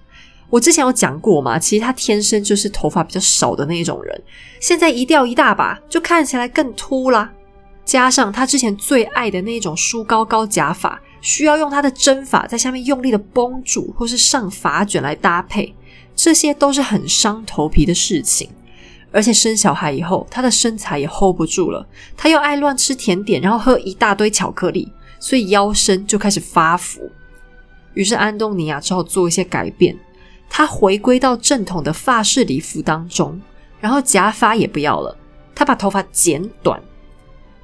[0.49, 4.23] 我之前有讲过嘛，其实她天生就是头发比较少的那一种人，
[4.61, 7.33] 现在一掉一大把，就看起来更秃啦。
[7.85, 15.75] 加上她之前最爱的那种梳高高假发，需要用她的针法在下面用力的绷住，或是上发卷来搭配，
[16.17, 18.51] 这些都是很伤头皮的事情。
[19.13, 27.11] 而且生小孩以后，她的身材也 hold 不住了，她又爱乱吃甜点，然后喝一大堆巧克力，所以腰身就开始发福。
[27.95, 29.97] 于是安东尼亚只好做一些改变，
[30.51, 33.41] 他回归到正统的发式礼服当中，
[33.81, 35.17] 然后假发也不要了，
[35.55, 36.79] 他把头发剪短。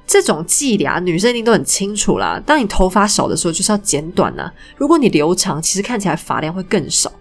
[0.07, 2.41] 这种伎俩，女生一定都很清楚啦。
[2.45, 4.51] 当你头发少的时候，就是要剪短呐。
[4.75, 7.11] 如果你留长，其实看起来发量会更少。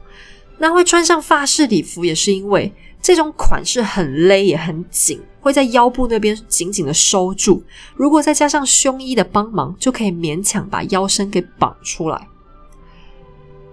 [0.62, 2.72] 那会穿上发式礼服，也是因为
[3.02, 7.60] 这种款式很勒也很紧，会在腰部那边紧紧的收住。
[7.96, 12.28] 如果再加上胸衣的帮忙，就可以勉强把腰身给绑出来。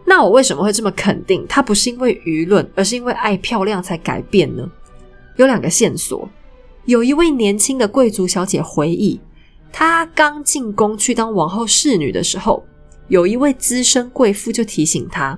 [0.03, 1.45] 那我为什么会这么肯定？
[1.47, 4.67] 它不是因为舆论，而是因为爱漂亮才改变呢？
[5.35, 6.27] 有两个线索。
[6.85, 9.19] 有一位年轻的贵族小姐回忆，
[9.71, 12.65] 她刚进宫去当王后侍女的时候，
[13.09, 15.37] 有一位资深贵妇就提醒她：“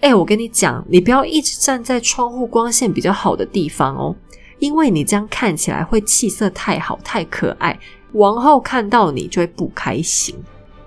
[0.00, 4.14] 哎，我跟你讲，你不要一直站在窗户光线比较好的地方哦，
[4.60, 7.78] 因为你这样看起来会气色太好、太可爱，
[8.12, 10.34] 王后看到你就会不开心。”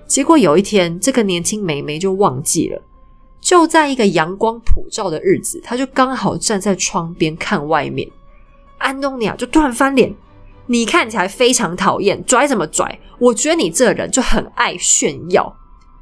[0.07, 2.81] 结果有一天，这个年轻美眉就忘记了。
[3.39, 8.07] 就在一个阳光普照的日子，她就刚好站在窗边看外面。
[8.77, 10.13] 安东尼亚就突然翻脸
[10.67, 12.99] ：“你看起来非常讨厌，拽怎么拽？
[13.19, 15.55] 我觉得你这人就很爱炫耀。”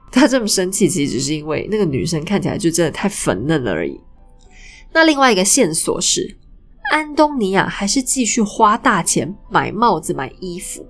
[0.11, 3.99] 他这么生气，其实只是因为那个女生看起来就真的太粉嫩了而已。
[4.91, 6.37] 那另外一个线索是，
[6.91, 10.85] 安东尼亚还是继续花大钱买帽子、买衣服。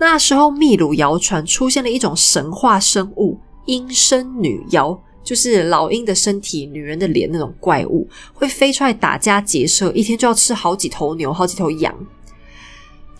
[0.00, 11.94] 那时候，秘鲁谣传出现了一种神话生物——阴身女妖，就是老鹰的身体、女人的脸那种怪物，会飞出来打家劫舍，一天就要吃好几头牛、好几头羊。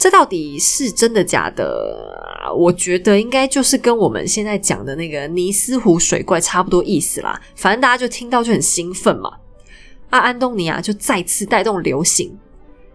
[0.02, 2.52] 这到底是真的假的？
[2.56, 7.40] 我觉得应该就是跟我们现在讲的那个尼斯湖水怪差不多意思啦。
[7.54, 9.30] 反正大家就听到就很兴奋嘛。
[10.10, 12.36] 阿安东尼啊就再次带动流行。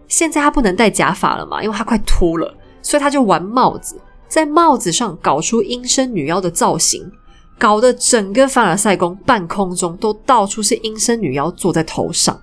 [0.06, 2.54] 现在他不能戴假发了嘛，因为他快秃了。
[2.82, 7.10] 所以他就玩帽子，在帽子上搞出阴身女妖的造型，
[7.58, 12.38] 搞得整个凡尔赛宫半空中都到处是阴身女妖坐在头上。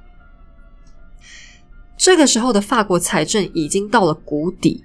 [1.98, 4.84] 这个时候的法国财政已经到了谷底。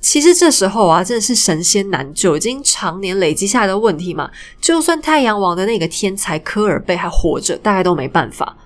[0.00, 4.30] 其实这时候啊，真的是神仙难救，已经常年累积下来的问题嘛。
[4.60, 8.56] 就算太阳王的那个天才科尔贝还活着，大概都没办法。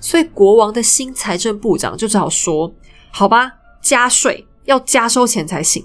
[0.00, 2.72] 所以国王的新财政部长就只好说
[3.12, 5.82] ：“好吧，加税。”要加收钱才行，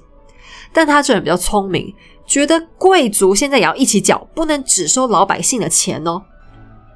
[0.73, 1.95] 但他这人比较聪明，
[2.27, 6.21] 觉得贵族现在也要一起缴，不能只收老百姓的钱哦。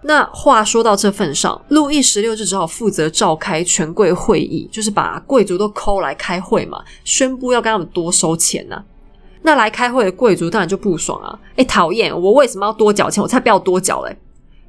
[0.08, 8.82] 那话说到这份上，路易十六就只好负责召开权贵会议，就是把贵族都抠来开会嘛，宣布要跟他们多收钱呢。
[9.42, 13.22] 那来开会的贵族当然就不爽啊，哎，讨厌，我为什么要多缴钱？
[13.22, 14.18] 我才不要多缴嘞！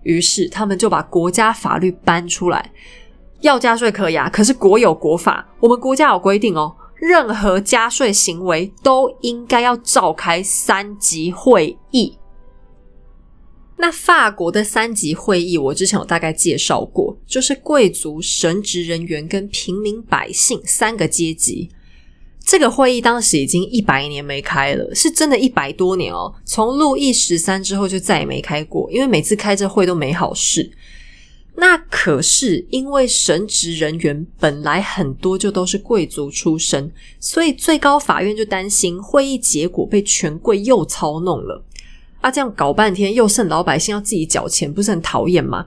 [0.02, 2.72] 于是他们就把国家法律搬出来，
[3.42, 6.74] 要加税可以啊，可是国有国法，我们国家有规定哦。
[6.96, 12.17] 任何加税行为都应该要召开三级会议。
[13.80, 21.70] 那法国的三级会议，我之前有大概介绍过，就是贵族、神职人员跟平民百姓三个阶级。
[22.44, 26.34] 这个会议当时已经一百年没开了，是真的一百多年哦。
[26.44, 30.72] 从路易十三之后就再也没开过，因为每次开这会都没好事。
[31.54, 41.64] 那可是因为神职人员本来很多就都是贵族出身，所以最高法院就担心会议结果被权贵又操弄了。
[42.20, 45.66] 啊，这样搞半天又剩老百姓要自己缴钱，不是很讨厌吗？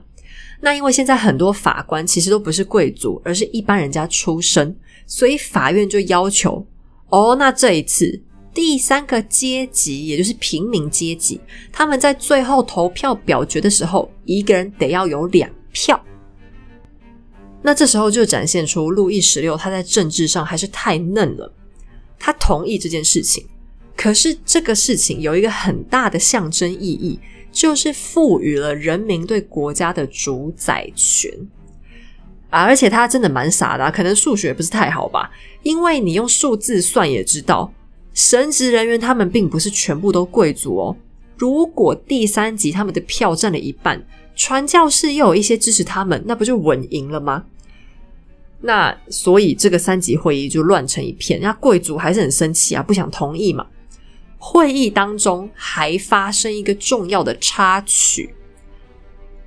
[0.60, 6.66] 那因为现在很多法官其实都不是贵族，而是一般人家出身，所以法院就要求：
[7.08, 8.22] 哦，那这一次
[8.54, 11.40] 第三个阶级，也就是平民阶级，
[11.72, 15.50] 他们在最后投票表决的时候，一个人得要有两。
[15.74, 15.98] 票，
[17.62, 21.50] 那这时候就展现出路易十六他在政治上还是太嫩了。
[22.18, 23.42] 他同意这件事情，
[24.02, 27.20] 可是这个事情有一个很大的象征意义，
[27.52, 31.30] 就是赋予了人民对国家的主宰权
[32.50, 32.62] 啊！
[32.64, 35.30] 而且他真的蛮傻的，可能数学不是太好吧？
[35.62, 37.72] 因为你用数字算也知道，
[38.12, 40.96] 神职人员他们并不是全部都贵族哦。
[41.36, 44.04] 如果第三级他们的票占了一半。
[44.34, 47.44] 传教士又有一些支持他们，那不就稳赢了吗？
[48.62, 53.66] 那所以这个三级会议就乱成一片，那贵族还是很生气啊，不想同意嘛。
[54.44, 58.34] 会议当中还发生一个重要的插曲，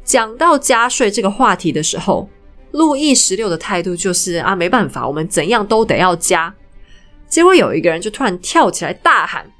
[0.06, 2.30] 讲到加税这个话题的时候，
[2.72, 6.56] 路易十六的态度就是啊，没办法，我们怎样都得要加。
[7.28, 9.52] 结果有一个人就突然跳起来大喊：“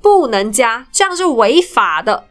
[0.00, 2.24] 不能加，这样是违法的。”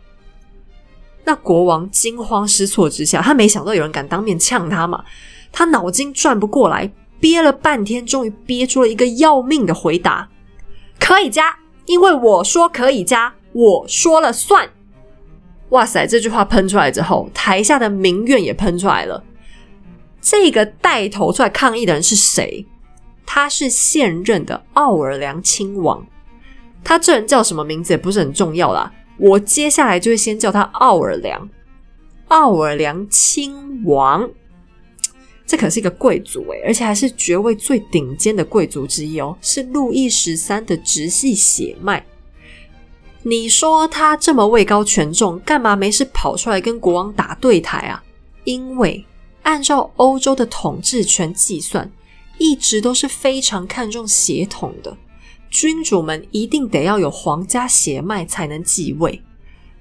[1.25, 5.05] 那国王惊慌失措之下，他没想到有人敢当面呛他嘛，
[5.51, 10.27] 他脑筋转不过来，憋了半天，终于憋出了一个要命的回答
[10.99, 11.55] ：“可以加，
[11.87, 14.69] 因为我说可以加，我说了算。”
[15.69, 16.07] 哇塞！
[16.07, 19.21] 这句话喷出来之后，台下的民怨也喷出来了。
[20.21, 22.65] 这个带头出来抗议的人是谁？
[23.25, 26.05] 他是现任的奥尔良亲王。
[26.83, 28.89] 他这人叫什么名字也不是很重要啦。
[29.17, 31.49] 我接下来就会先叫他奥尔良，
[32.29, 34.29] 奥尔良亲王，
[35.47, 42.05] 这可是一个贵族诶，而且还是爵位最顶尖的贵族之一哦，是路易十三的直系血脉。
[43.23, 48.03] 你说他这么位高权重，干嘛没事跑出来跟国王打对台啊？
[48.43, 49.05] 因为
[49.43, 51.89] 按照欧洲的统治权计算，
[52.37, 54.95] 一直都是非常看重血统的。
[55.49, 59.21] 君主们一定得要有皇家血脉才能继位。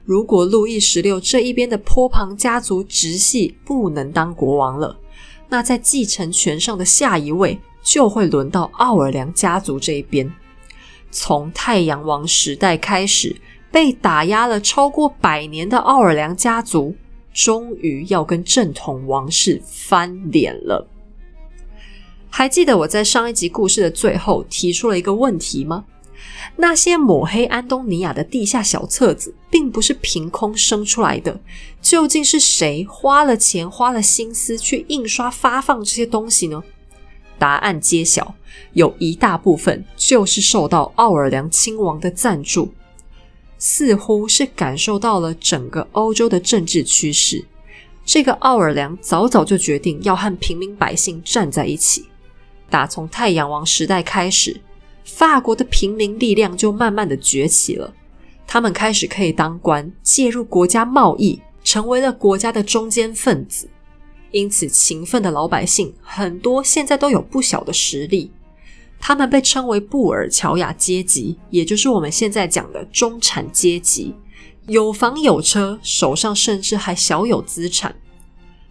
[0.04, 4.96] 如果路易十六这一边的波旁家族直系不能当国王了，
[5.49, 10.30] 那在继承权上的下一位就会轮到奥尔良家族这一边。
[11.11, 13.34] 从太阳王时代开始，
[13.70, 16.94] 被打压了超过百年的奥尔良家族，
[17.32, 20.86] 终于要跟正统王室翻脸了。
[22.28, 25.84] 还记得我在上一集故事的最后提出了一个问题吗？
[26.56, 31.40] 那些抹黑安东尼亚的地下小册子，并不是凭空生出来的。
[31.82, 36.62] 究竟是谁花了钱、花了心思去印刷、发放这些东西呢？
[37.38, 38.34] 答案揭晓，
[38.72, 42.72] 有一大部分就是受到奥尔良亲王的赞助。
[43.58, 47.44] 似乎是感受到了整个欧洲的政治趋势，
[48.04, 52.06] 这个奥尔良早早就决定要和平民百姓站在一起。
[52.68, 54.60] 打从太阳王时代开始。
[55.07, 57.94] 法国的平民力量就慢慢的崛起了，
[58.44, 63.68] 他们开始可以当官，介入国家贸易，成为了国家的中间分子。
[64.32, 68.32] 因此，勤奋的老百姓很多，现在都有不小的实力。
[68.98, 74.12] 他们被称为布尔乔亚阶级，也就是我们现在讲的中产阶级，
[74.66, 77.94] 有房有车，手上甚至还小有资产。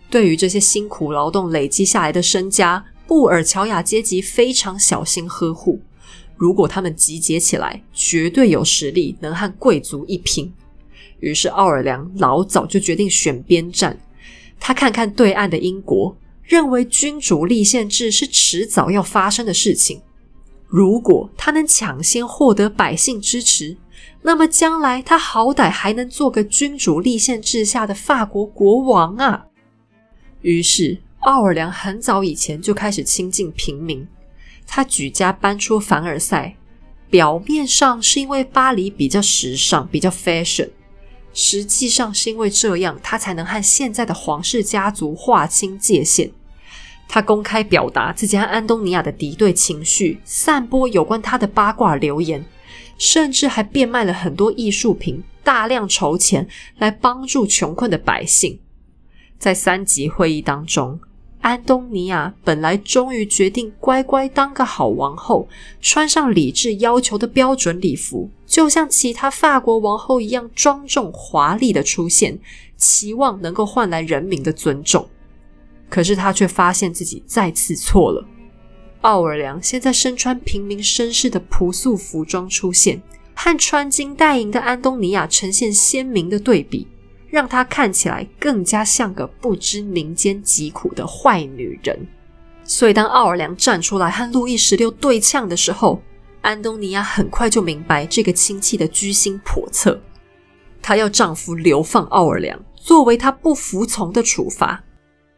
[0.10, 5.80] 对于这些辛苦劳动累积下来的身家，布尔乔亚阶级非常小心呵护。
[6.36, 10.52] 如果他们集结起来，绝对有实力能和贵族一拼。
[11.20, 13.98] 于是奥尔良老早就决定选边站。
[14.60, 20.02] 他看看对岸的英国，认为君主立宪制是迟早要发生的事情。
[20.68, 23.78] 如果他能抢先获得百姓支持，
[24.22, 29.46] 那么将来他好歹还能做个君主立宪制下的法国国王啊！
[30.42, 34.06] 于是奥尔良很早以前就开始亲近平民。
[34.68, 36.56] 他举家搬出凡尔赛，
[37.10, 40.70] 表面上是因为巴黎比较时尚、比较 fashion，
[41.34, 46.32] 实际上是因为这样，他才能和现在的皇室家族划清界限。
[47.08, 52.44] 他公开表达自己和安东尼亚的敌对情绪，散播有关他的八卦流言，
[52.98, 56.48] 甚至还变卖了很多艺术品，大量筹钱
[56.80, 58.60] 来帮助穷困的百姓。
[59.38, 61.00] 在三级会议当中。
[61.46, 65.48] 安东尼娅本来终于决定乖乖当个好王后，
[65.80, 72.40] 穿上理智要求的标准礼服，就像其他法国王后一样庄重华丽的出现，
[72.78, 75.08] 期望能够换来人民的尊重。
[75.88, 78.26] 可是她却发现自己再次错了。
[79.02, 83.00] 奥尔良现在身穿平民绅士的朴素服装出现，
[83.36, 86.88] 和穿金戴银的安东尼娅呈现鲜明的对比。
[87.36, 92.08] 让她看起来更加像个不知民间疾苦的坏女人。
[92.64, 96.02] 所以，当奥尔良站出来和路易十六对呛的时候，
[96.40, 100.02] 安东尼娅很快就明白这个亲戚的居心叵测。
[100.82, 104.82] 她要丈夫流放奥尔良，作为她不服从的处罚。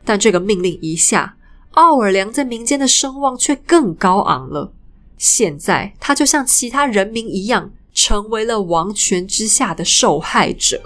[0.05, 1.35] 但这个命令一下，
[1.71, 4.71] 奥尔良在民间的声望却更高昂了。
[5.17, 10.79] 现在，他就像其他人民一样，成为了王权之下的受害者。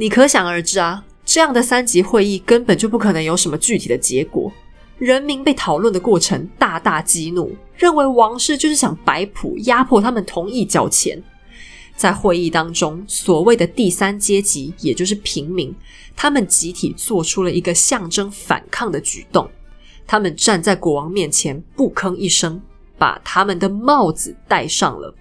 [0.00, 4.52] 你可想而知啊，这样的三级会议根本就不可能有什么具体的结果。
[4.96, 11.20] 人民被讨论的过程大大激怒，认为王室就是想摆谱压迫他们同意交钱。
[11.96, 15.74] 在会议当中，所谓的第三阶级，也就是平民，
[16.14, 19.50] 他们集体做出了一个象征反抗的举动。
[20.06, 22.62] 他们站在国王面前，不吭一声，
[22.96, 25.12] 把他们的帽子戴上了。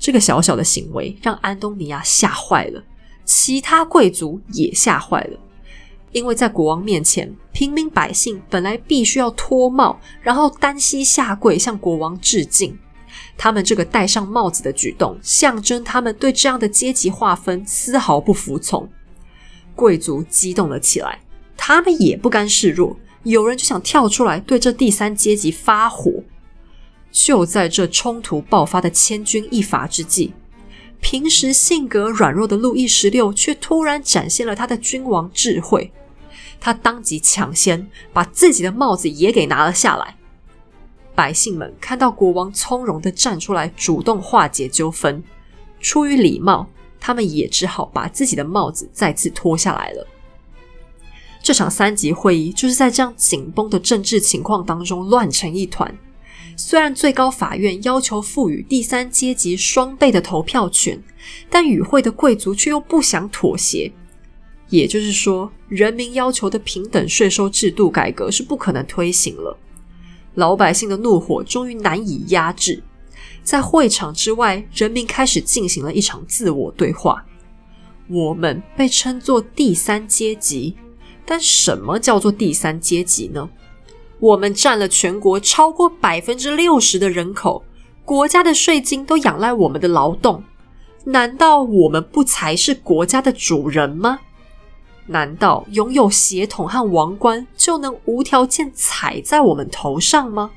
[0.00, 2.82] 这个小小的行为让安东尼亚吓坏了。
[3.28, 5.38] 其他贵族也吓坏了，
[6.12, 12.78] 因为在国王面前，平民百姓本来必须要脱帽，然后单膝下跪向国王致敬。
[13.36, 18.88] 他们这个戴上帽子的举动，象征他们对这样的阶级划分丝毫不服从。
[19.74, 21.20] 贵族激动了起来，
[21.54, 26.10] 他们也不甘示弱，有人就想跳出来对这第三阶级发火。
[27.12, 30.32] 就在这冲突爆发的千钧一发之际。
[31.00, 35.92] 平时性格软弱的路易十六，却突然展现了他的君王智慧。
[36.60, 40.16] 他当即抢先把自己的帽子也给拿了下来。
[41.14, 45.22] 百姓们看到国王从容的站出来，主动化解纠纷，
[45.80, 46.68] 出于礼貌，
[47.00, 50.06] 他们也只好把自己的帽子再次脱下来了。
[51.40, 55.96] 这场三级会议就是在这样紧绷的政治情况当中乱成一团。
[56.60, 61.00] 虽然最高法院要求赋予第三阶级双倍的投票权，
[61.48, 63.92] 但与会的贵族却又不想妥协。
[64.68, 69.56] 也就是说，人民要求的平等税收制度改革是不可能推行了。
[70.34, 72.82] 老百姓的怒火终于难以压制，
[73.44, 77.24] 在会场之外，人民开始进行了一场自我对话。
[78.08, 80.74] 我们被称作第三阶级，
[81.24, 83.48] 但什么叫做第三阶级呢？
[84.20, 87.62] 我们占了全国超过百分之六十的人口，
[88.04, 90.42] 国家的税金都仰赖我们的劳动。
[91.04, 94.20] 难道我们不才是国家的主人吗？
[95.06, 100.50] 难道拥有血统和王冠就能无条件踩在我们头上吗？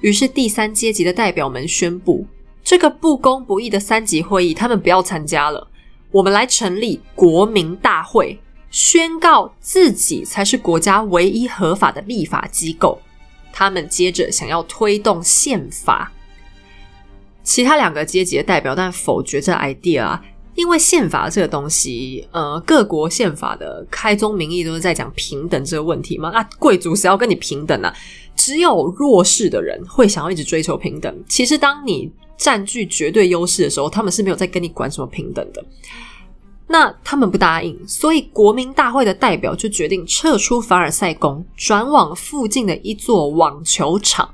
[0.00, 2.26] 于是，第三阶级的代表们宣布，
[2.64, 5.68] 这个不公不义的三级会议，他们不要参加了。
[6.10, 13.00] 我们来成立国民大会，宣告自己才是国家唯一合法的立法机构。
[13.52, 16.12] 他们接着想要推动宪法。
[17.42, 20.22] 其他两个阶级的代表但否决这 idea 啊，
[20.54, 26.30] 因为宪法这个东西，呃，各国宪法的开宗明义都是在讲平等这个问题嘛。
[26.30, 27.92] 那，贵族谁要跟你平等啊？
[28.36, 31.24] 只有弱势的人会想要一直追求平等。
[31.28, 35.64] 其实，当你占据绝对优势的时候，他们是没有在跟你管什么平等的。
[36.72, 44.30] 那他们不答应，所以国民大会的代表就决定撤出凡尔赛宫，转往附近的一座网球场。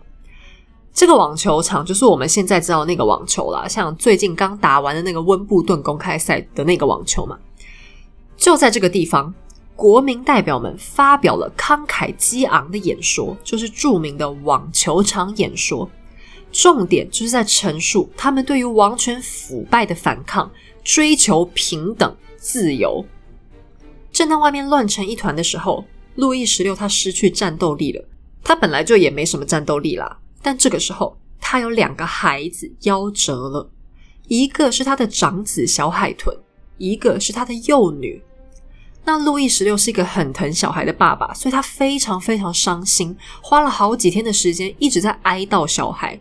[0.92, 7.38] 这个网球场就是我们现在知道那个网球啦，像最近刚打完的那个温布顿公开赛的那个网球嘛，
[8.36, 9.32] 就在这个地方，
[9.74, 15.88] 国民代表们发表了慷慨激昂的演说，就是著名的网球场演说，
[16.52, 20.50] 重点就是在陈述他们对于王权腐败的反抗，
[20.84, 22.14] 追求平等
[22.46, 23.04] 自由。
[24.12, 25.84] 正当外面乱成一团的时候，
[26.14, 28.04] 路易十六他失去战斗力了，
[28.44, 30.16] 他本来就也没什么战斗力啦。
[30.40, 33.68] 但这个时候，他有两个孩子夭折了，
[34.28, 36.36] 一个是他的长子小海豚，
[36.78, 38.22] 一个是他的幼女。
[39.04, 46.20] 那路易十六是一个很疼小孩的爸爸，所以他非常非常伤心，花了好几天的时间一直在哀悼小孩。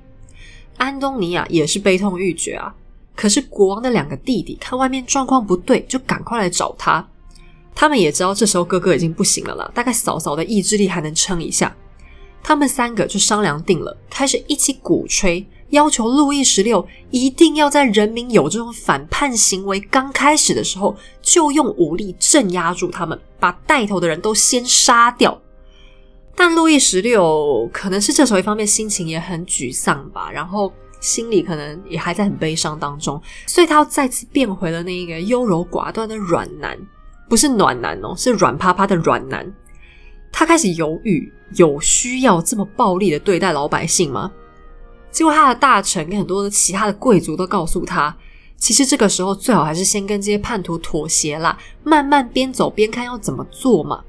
[0.77, 2.75] 安东尼亚也是悲痛欲绝啊。
[3.15, 7.07] 可是国王的两个弟弟看外面状况不对，就赶快来找他。
[7.73, 11.75] 他们也知道这时候哥哥已经不行了啦，大概嫂嫂的意志力还能撑一下。
[12.43, 25.41] 他们三个就商量定了，开始一起鼓吹，要求路易十六一定要在人民有这种反叛行为刚开始的时候，就用武力镇压住他们，把带头的人都先杀掉。
[26.35, 30.71] 但路易十六可能是这时候一方面心情也很沮丧吧，然后
[31.05, 36.75] 心里可能也还在很悲伤当中，所以他要再次变回了那一个优柔寡断的软男，
[37.29, 39.53] 不是暖男哦，是软趴趴的软男。
[40.31, 44.31] 他开始犹豫，有需要这么暴力的对待老百姓吗？
[45.11, 48.17] 结果他的大臣跟很多的其他的贵族都告诉他，
[48.57, 54.03] 其实这个时候最好还是先跟这些叛徒妥协啦，慢慢边走边看要怎么做嘛。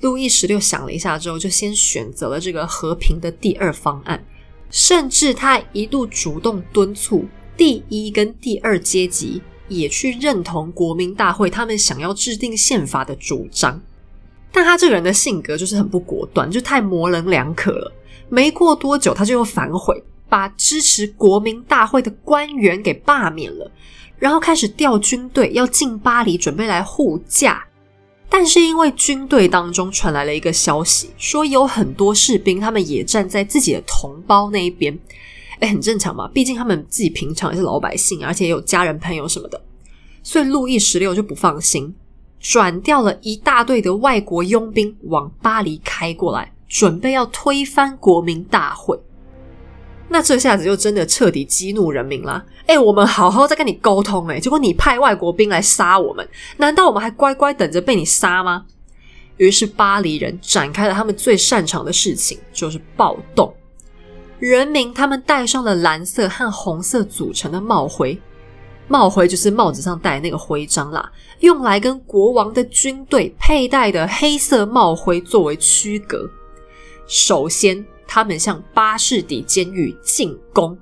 [0.00, 4.24] 路易十六想了一下之后，就先选择了这个和平的第二方案，
[4.70, 7.24] 甚至他一度主动敦促
[7.56, 13.80] 第一跟第二阶级也去认同国民大会他们想要制定宪法的主张。
[14.52, 17.92] 但他这个人的性格就是很不果断，就太模棱两可了。
[18.28, 23.70] 没过多久，他就又反悔，把支持国民大会的官员给罢免了，
[24.18, 27.64] 然后开始调军队要进巴黎，准备来护驾。
[28.28, 34.98] 但是因为军队当中传来了一个消息，说有很多士兵他们也站在自己的同胞那一边。
[35.60, 39.58] 哎，很正常嘛，毕竟他们自己平常也是老百姓，而且有家人朋友什么的，
[40.22, 41.94] 所以路易十六就不放心。
[42.38, 49.00] 转调了一大队的外国佣兵往巴黎开过来，准备要推翻国民大会。
[50.08, 52.44] 那这下子就真的彻底激怒人民了。
[52.66, 56.26] 哎，我们好好在跟你沟通，哎，结果你派外国兵来杀我们，
[56.56, 58.64] 难道我们还乖乖等着被你杀吗？
[59.36, 63.54] 于是巴黎人展开了他们最擅长的事情，就是暴动。
[64.38, 68.18] 人民他们戴上了蓝色和红色组成的帽徽。
[68.88, 76.30] 帽徽就是帽子上戴那个徽章啦，用来跟国王的军队佩戴的黑色帽徽作为区隔。
[77.08, 80.78] 首先，他们向巴士底监狱进攻。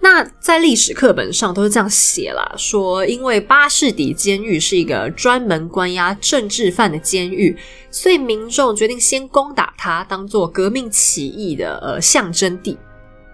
[0.00, 7.56] 那在历史课本上都是这样写啦，说因为巴士底监狱是一个专门关押政治犯的监狱，
[7.90, 12.78] 所以民众决定先攻打它，当做革命起义的呃象征地。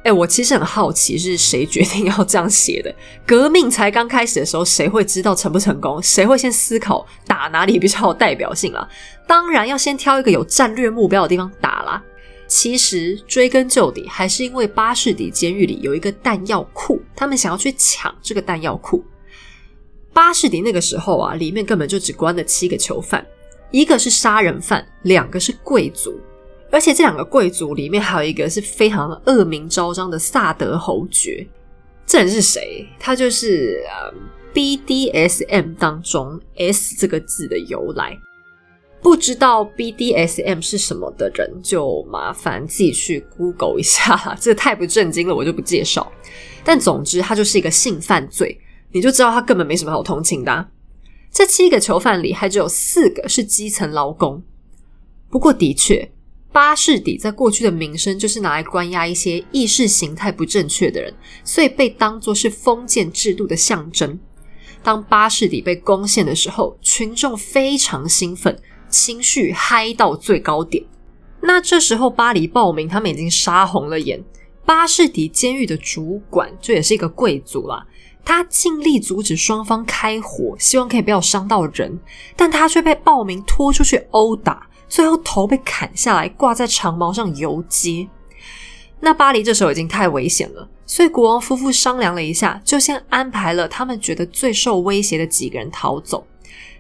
[0.05, 2.95] 哎，我其实很好奇是谁决定要这样写的。
[3.27, 6.03] 革命才刚开始的时候，谁会知道成不成功？
[6.03, 8.89] 谁会先思考打哪里比较有代表性啦？
[9.27, 12.03] 当然要先挑一个有战略目标的地方打啦。
[12.55, 19.05] 其实追根究底，还是因为巴士底监狱里有一个弹药库，他们想要去抢这个弹药库。
[20.13, 23.27] 巴士底那个时候啊，里面根本就只关了七个囚犯，
[23.73, 26.17] 一个是杀人犯，两个是贵族。
[26.71, 31.45] 而且这两个贵族里面还有一个是非常恶名昭彰的萨德侯爵。
[32.07, 32.87] 这人是谁？
[33.01, 34.15] 他就是呃
[34.55, 38.17] BDSM 当中 S 这个字的由来。
[39.05, 44.35] 不知道 BDSM 是什么的人，就麻烦自己去 Google 一下。
[44.41, 46.11] 这太不正经了，我就不介绍。
[46.65, 48.59] 但总之，他就是一个性犯罪，
[48.93, 50.69] 你就知道他根本没什么好同情的。
[51.31, 54.43] 这七个囚犯里，还只有四个是基层劳工。
[55.29, 56.11] 不过，的确。
[56.51, 61.13] 巴士底在过去的名声就是拿来关押一些意识形态不正确的人，
[61.45, 64.19] 所以被当作是封建制度的象征。
[64.83, 68.57] 当巴士底被攻陷的时候，群众非常兴奋，
[68.95, 70.85] 情绪嗨到最高点。
[71.41, 74.23] 那这时候巴黎报名，他们已经杀红了眼。
[74.65, 77.85] 巴士底监狱的主管，这也是一个贵族啦，
[78.25, 81.99] 他尽力阻止双方开火，希望可以不要伤到人，
[82.37, 84.69] 但他却被报名拖出去殴打。
[84.89, 88.09] 最后头被砍下来，挂在长矛上游街。
[89.01, 96.27] 那巴黎这时候已经太危险了，所以国王夫妇商量了一下，就先安排了他们觉得最受威胁的几个人逃走。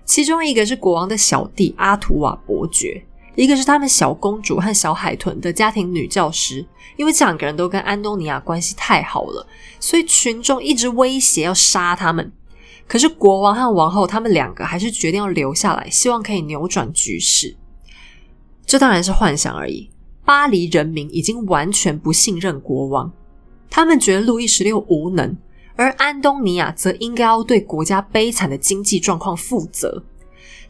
[0.04, 3.04] 其中一个是国王的小弟阿图瓦伯爵，
[3.36, 6.64] 一个是他们小公主和小海豚的家庭女教师。
[6.96, 9.44] 因为这两个人都跟安东尼亚关系太好了，
[9.80, 12.30] 所以群众一直威胁要杀他们。
[12.86, 17.56] 可是国王和王后他们两个还是决定要留下来，希望可以扭转局势。
[18.64, 19.90] 这当然是幻想而已。
[20.24, 23.12] 巴黎人民已经完全不信任国王，
[23.68, 25.36] 他们觉得路易十六无能，
[25.76, 30.02] 而安东尼亚则应该要对国家悲惨的经济状况负责。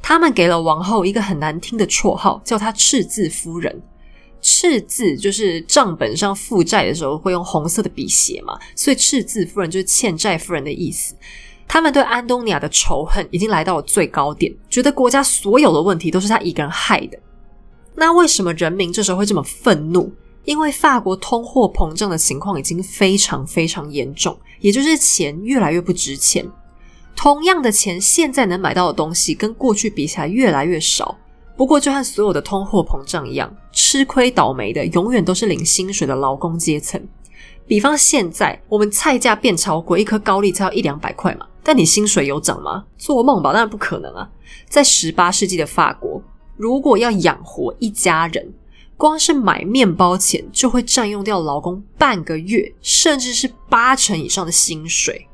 [0.01, 3.83] 他们给了王后一个很难听的绰号，叫她“赤字夫人”。
[4.43, 11.15] 赤字就是账本上负债的时候会用红色的笔写嘛，所以“赤字夫人”就是欠债夫人的意思。
[11.67, 17.19] 他们对安东尼亚的仇恨已经来到了最高点，觉得国家所有的问题都是他一个人害的。
[17.95, 20.13] 那为什么人民这时候会这么愤怒？
[20.45, 26.47] 因为法国通货膨胀的情况已经非常非常严重，也就是钱越来越不值钱。
[27.17, 31.17] 同样的钱，现在能买到的东西跟过去比起来越来越少。
[31.57, 37.01] 不过，就和所有的通货膨胀一样，吃亏倒霉的永远都是领薪水的劳工阶层。
[37.67, 42.85] 比方现在，我们菜价变超贵，一颗高丽菜要一两百块嘛，但你薪水有涨吗？
[42.99, 44.29] 做梦吧，当然不可能啊！
[44.69, 46.21] 在十八世纪的法国。
[46.57, 48.53] 如果要养活一家人，
[48.97, 55.29] 光是买面包钱就会占用掉劳工半个月，甚至是八成以上的薪水。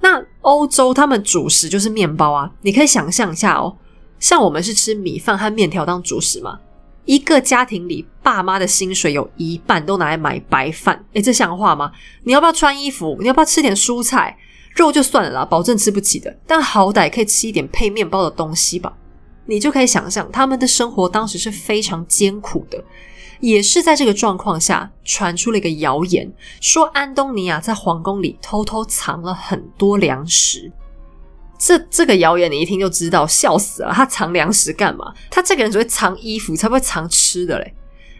[0.00, 3.76] 那欧洲他们主食就是面包啊，你可以想象一下哦，
[4.18, 6.60] 像我们是吃米饭和面条当主食吗？
[7.06, 11.92] 一个家庭里，爸妈的薪水有一半都拿来买白饭，诶，这像话吗？
[12.22, 13.16] 你要不要穿衣服？
[13.20, 14.38] 你要不要吃点蔬菜？
[14.74, 18.92] 肉就算了啦，保证吃不起的，但好歹可以吃一点配面包的东西吧。
[19.46, 22.82] 你就可以想象，他们的生活当时是非常艰苦的。
[23.40, 30.72] 也是在这个状况下，传出了一个谣言，说安东尼亚在皇宫里偷偷藏了很多粮食。
[31.58, 33.92] 这这个谣言你一听就知道，笑死了！
[33.92, 35.12] 他藏粮食干嘛？
[35.30, 37.74] 他这个人只会藏衣服，才不会藏吃的嘞。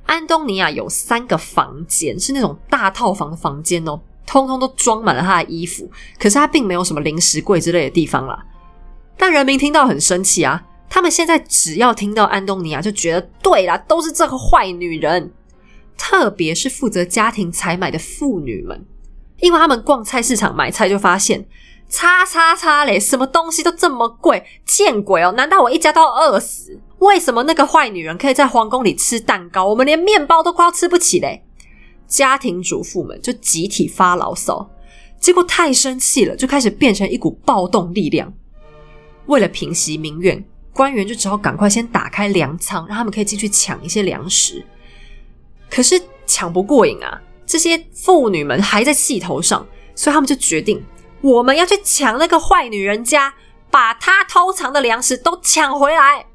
[0.04, 5.90] 安东尼亚有三个房间，是那种大套房的房间哦，通通都装满了他的衣服。
[6.18, 8.44] 可是他并没有什么零食柜之类的地方啦。
[9.16, 10.62] 但人民听到很生气啊。
[10.88, 15.32] 他们现在只要听到安东尼亚，就觉得对啦，都是这个坏女人。
[15.96, 18.84] 特别是负责家庭采买的妇女们，
[19.38, 21.46] 因为他们逛菜市场买菜就发现，
[21.88, 25.32] 叉叉叉嘞，什么东西都这么贵，见鬼哦！
[25.36, 26.80] 难道我一家都要饿死？
[26.98, 31.44] 为什么那个坏女人可以在皇宫里吃蛋糕，我们连面包都快要吃不起嘞？
[32.08, 34.68] 家庭主妇们就集体发牢骚，
[35.20, 38.34] 结果太生气了，就开始变成一股暴动力量。
[39.26, 40.44] 为了平息民怨。
[40.74, 44.66] 官员就只好赶快先打开粮仓，让他们可以进去抢一些粮食。
[45.70, 50.84] 可是抢不过瘾啊，这些妇女们还在气头上，所以他们就决定，
[51.20, 53.32] 我们要去抢那个坏女人家，
[53.70, 56.26] 把她偷藏的粮食都抢回来。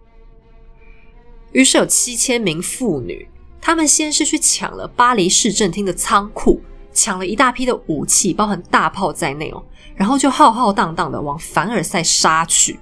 [1.52, 3.28] 于是有七千名妇女，
[3.60, 6.62] 他们先是去抢了巴黎市政厅的仓库，
[6.94, 9.64] 抢了一大批的武器，包含大炮在内哦，
[9.96, 12.80] 然后就浩浩荡荡的往凡尔赛杀去。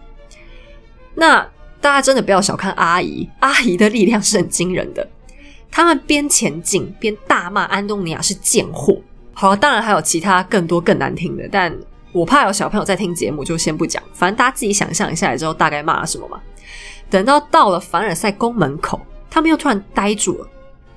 [1.20, 1.42] 那
[1.82, 5.08] 大家真的不要小看阿姨，阿姨的力量是很惊人的。
[5.72, 8.96] 他们边前进边大骂安东尼亚是贱货。
[9.34, 11.76] 好，当然还有其他更多更难听的，但
[12.12, 14.02] 我怕有小朋友在听节目，就先不讲。
[14.14, 16.40] 反正大家自己想象一下之后，大概骂了什么嘛。
[17.10, 19.00] 等到到了凡尔赛宫门口，
[19.30, 20.48] 他们又突然呆住了。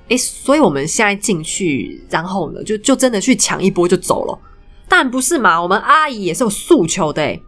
[0.09, 4.39] 诶，所以我们现在进去，然后呢，就就真的去抢一波就走了？
[4.87, 7.41] 但不是嘛，我们阿姨也是有诉求的诶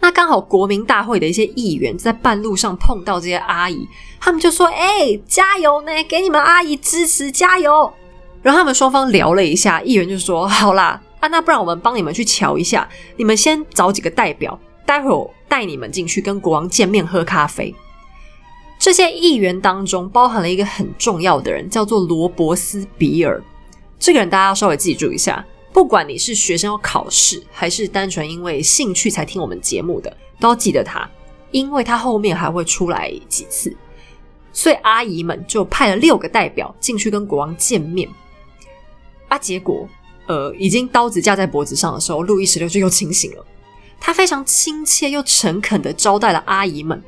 [0.00, 3.88] 那刚好国民大会的一些议员在半路上碰到这些阿姨，
[4.20, 7.92] 他们就说：“哎，加油呢，给你们阿姨支持，加油！”
[8.42, 17.74] 然后他们双方聊了一下，议员就说：“好啦，啊，那不然我们帮你们去瞧一下，你们先找几个代表，待会儿带你们进去跟国王见面喝咖啡。”
[18.78, 23.42] 这些议员当中包含了一个很重要的人，叫做罗伯斯比尔。
[23.98, 25.44] 这个人大家要稍微记住一下。
[25.76, 31.06] 不管你是学生要考试，还是单纯因为兴趣才听我们节目的，都要记得他，
[31.50, 33.76] 因为他后面还会出来几次。
[34.54, 38.08] 所以阿姨们就派了六个代表进去跟国王见面。
[39.28, 39.86] 啊，结果，
[40.26, 43.44] 呃，已经刀子架在脖子上的时候，路易十六就又清醒了。
[44.00, 47.04] 他非常亲切又诚恳的招待了阿姨们。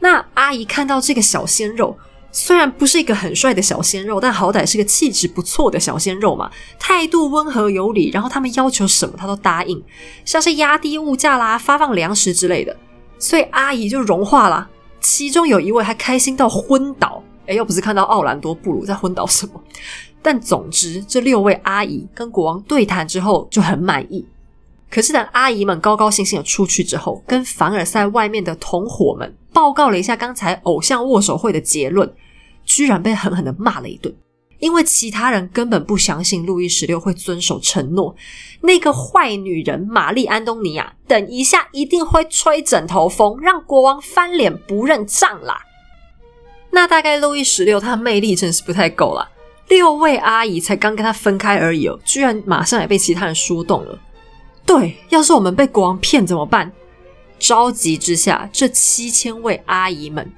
[0.00, 1.96] 那阿姨看到这个小鲜肉。
[2.34, 9.80] 虽然不是一个很帅的小鲜肉，但好歹是个气质不错的小鲜肉嘛，态度温和有礼，然后他们要求什么他都答应，
[10.24, 12.74] 像是压低物价啦、发放粮食之类的，
[13.18, 14.68] 所以阿姨就融化了。
[14.98, 19.52] 其中有一位还开心到昏倒，哎，又不是看到奥兰多布鲁在昏倒什么。
[20.22, 24.24] 但总之，这六位阿姨跟国王对谈之后就很满意。
[24.88, 32.12] 可是等阿姨们高高兴兴的出去之后，跟凡尔赛外面的同伙们报告了一下刚才偶像握手会的结论。
[32.64, 34.14] 居然被狠狠的骂了一顿，
[34.60, 38.14] 因为其他人根本不相信路易十六会遵守承诺。
[38.60, 45.60] 那个坏女人玛丽安东尼娅，等一下一定会吹枕头风，让国王翻脸不认账啦。
[46.70, 49.28] 那大概路易十六他的魅力真是不太够了。
[49.66, 53.98] 六位阿姨才刚跟他分开而已哦，居然马上也被其他人说动了。
[54.64, 56.70] 对，要是我们被国王骗怎么办？
[57.42, 60.32] 着急之下，这七千位阿姨们。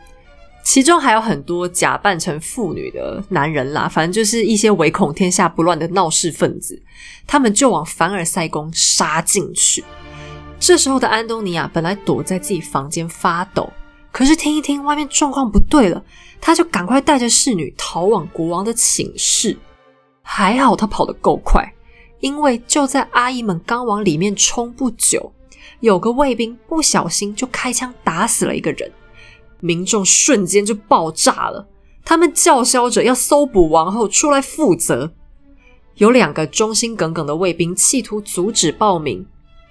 [0.64, 6.82] 其中还有很多假扮成妇女的男人啦，反正就是一些唯恐天下不乱的闹事分子，
[7.26, 9.84] 他们就往凡尔赛宫杀进去。
[10.58, 13.70] 这时候的安东尼亚本来躲在自己房间发抖，
[14.10, 16.02] 可是听一听外面状况不对了，
[16.40, 19.54] 他就赶快带着侍女逃往国王的寝室。
[20.22, 21.70] 还好他跑得够快，
[22.20, 25.30] 因为就在阿姨们刚往里面冲不久，
[25.84, 28.90] 有个卫兵不小心就开枪打死了一个人。
[29.60, 31.68] 民众瞬间就爆炸了，
[32.02, 35.12] 他们叫嚣着要搜捕王后出来负责。
[35.96, 39.26] 有两个忠心耿耿的卫兵企图阻止暴民，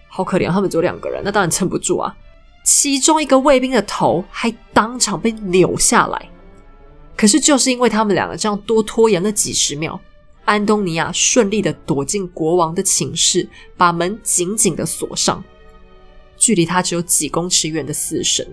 [0.07, 2.15] 好可怜，他们只有两个人，那当然撑不住啊。
[2.63, 6.29] 其中一个卫兵的头还当场被扭下来。
[7.17, 9.99] 可是就是因为他们两个这样多拖延了几十秒，
[10.45, 15.43] 安东尼亚顺利的躲进国王的寝室，把门紧紧的锁上。
[16.43, 18.45] 距离他只有几公尺远的死神。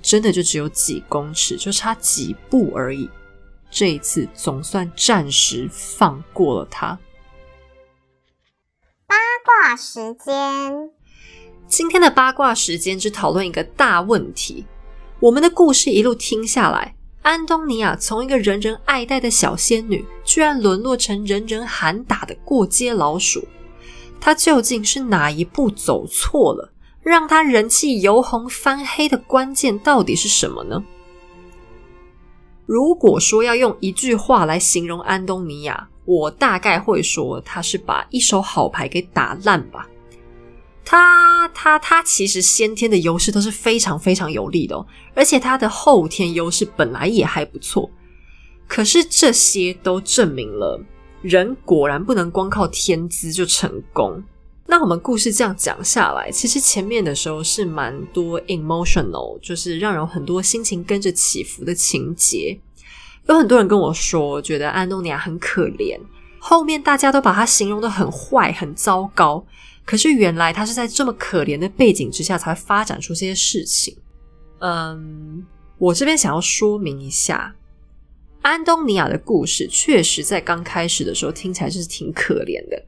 [0.00, 3.10] 真的就只有几公尺，就差几步而已。
[3.72, 6.96] 这一次总算暂时放过了他。
[9.08, 10.90] 八卦时间，
[11.66, 14.64] 今天的八卦时间只讨论一个大问题。
[15.18, 23.48] 我们的故事一路听下来，安东尼娅从一个人人爱戴的小仙女，居然沦落成人人喊打的过街老鼠。
[24.20, 26.73] 她究竟是哪一步走错了？
[27.04, 30.82] 让他人气由红翻黑的关键到底是什么呢？
[32.66, 39.86] 如果说要用一句话来形容安东尼亚，我大概会说他是把一手好牌给打烂吧。
[40.82, 47.90] 他他他其实先天的优势都是非常非常有利的，而且他的后天优势本来也还不错。
[48.66, 50.82] 可是这些都证明了，
[51.20, 54.22] 人果然不能光靠天资就成功。
[54.66, 62.58] 那我们故事这样讲下来，其实前面的时候是蛮多 emotional，就是让人很多心情跟着起伏的情节。
[63.26, 65.98] 有很多人跟我说，觉得安东尼亚很可怜，
[66.38, 69.44] 后面大家都把他形容的很坏、很糟糕。
[69.84, 73.94] 可是原来他是在这么可怜的背景之下，才发展出这些事情。
[74.60, 75.44] 嗯，
[75.76, 77.54] 我这边想要说明一下，
[78.40, 82.82] 安东尼亚的故事确实在刚开始的时候听起来是挺可怜的。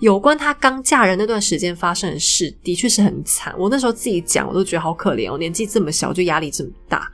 [0.00, 3.54] 有关她刚嫁人那段时间发生的事，的确是很惨。
[3.58, 7.10] 我那时候自己讲，我都觉得好可怜哦，年纪这么小就压力这么大。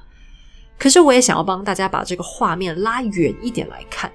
[0.78, 4.12] 可是我也想要帮大家把这个画面拉远一点来看。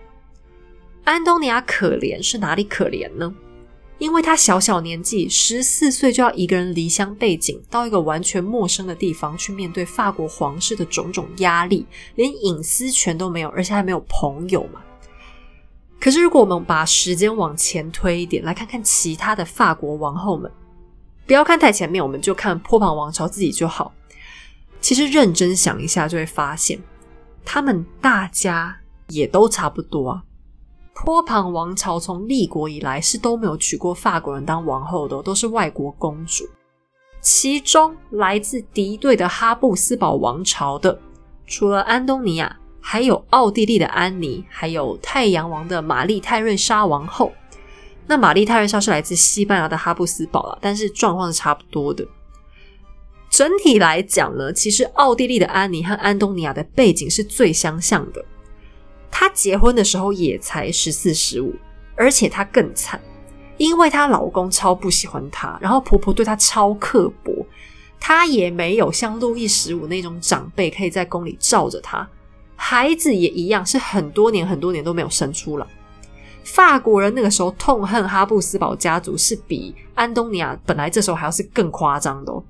[1.04, 3.34] 安东尼亚可怜是哪里可怜呢？
[3.98, 14.82] 因为她小小年纪，十四岁就要一个人离乡背井，到一个完全陌生的地方去面对法国皇室的种种压力，连隐私权都没有，而且还没有朋友嘛。
[16.00, 20.50] 可是，如果我们把时间往前推一点，来看看其他的法国王后们，
[21.28, 23.92] 不要看太前面，我们就看波旁王朝自己就好。
[24.80, 26.80] 其实认真想一下，就会发现，
[27.44, 28.78] 他们大家
[29.10, 30.24] 也都差不多啊。
[30.94, 36.46] 波旁王朝从立国以来是都没有娶过法国人当王后的，都是外国公主。
[37.20, 40.98] 其中来自敌对的哈布斯堡王朝的，
[41.46, 47.32] 除了安东尼亚，还有奥地利的安妮，还有太阳王的玛丽泰瑞莎王后。
[48.08, 52.06] 那玛丽泰瑞莎是来自西班牙的哈布斯堡了，但是状况是差不多的。
[53.30, 58.26] 整体来讲呢，其实奥地利的安妮和安东尼亚的背景是最相像的。
[59.12, 61.54] 她结婚的时候也才十四十五，
[61.96, 63.00] 而且她更惨。
[63.58, 67.46] 因为她老公超不喜欢她，然后婆婆对她超刻薄，
[68.00, 72.10] 她也没有像路易十五那种长辈可以在宫里罩着她，
[72.62, 75.66] 孩子也一样是很多年很多年都没有生出来。
[76.44, 82.44] 法国人那个时候痛恨哈布斯堡家族，是比安东尼亚本来这时候还要是更夸张的哦。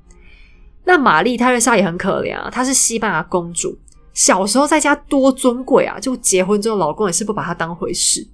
[0.83, 3.77] 那玛丽泰瑞莎也很可怜啊，她是西班牙公主，
[4.11, 8.27] 小时候在家多尊贵啊，就结婚之后老公也是不把她当回事，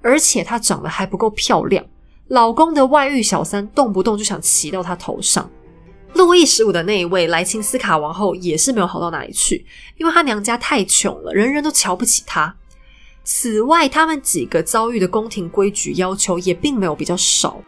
[0.00, 1.84] 而且她长得还不够漂亮。
[2.28, 5.50] 老公的外遇小三动不动就想骑到她头上。
[6.14, 9.64] 路易十五的那一位莱钦斯卡王后也是没有好到哪里去，
[9.96, 12.56] 因为她娘家太穷了，人人都瞧不起她。
[13.22, 17.62] 此外，他们几个遭遇的宫廷规矩要求也并没有比较少。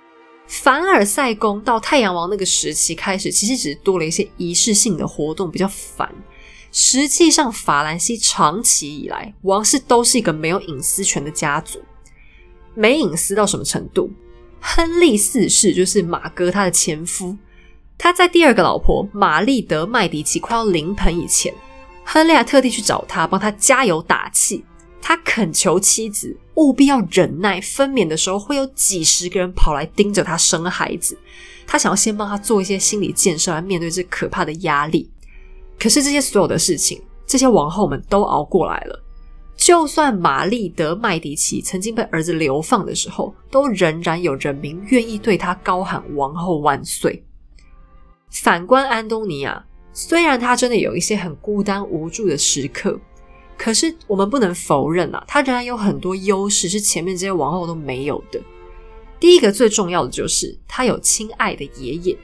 [0.47, 6.13] 凡尔赛宫到太阳王那个时期开始，其实只是多了一些仪式性的活动，比较烦。
[6.73, 11.81] 实际上，法兰西长期以来，王室都是一个没有隐私权的家族。
[12.75, 14.11] 没隐私到什么程度？
[14.61, 17.37] 亨利四世就是马哥他的前夫，
[18.03, 21.55] 他在第二个老婆玛丽德麦迪奇快要临盆以前，
[22.05, 24.65] 亨利亚特地去找他，帮他加油打气。
[25.01, 31.17] 他恳求妻子务必要忍耐，分娩的时候会有几十个人跑来盯着他生孩子。
[31.65, 35.09] 他想要先帮他做一些心理建设，来面对这可怕的压力。
[35.79, 39.01] 可是这些所有的事情，这些王后们都熬过来了。
[39.57, 47.25] 就算玛丽德麦迪奇曾经被儿子流放的时候，都仍然有人民愿意对他高喊“王后万岁”。
[48.33, 52.99] 反观安东尼亚，虽然他真的有一些很孤单无助的时刻，
[53.57, 58.41] 可是我们不能否认啊，他仍然有很多优势是前面这些王后都没有的。
[59.21, 62.17] 第一个最重要的就是他有亲爱的爷爷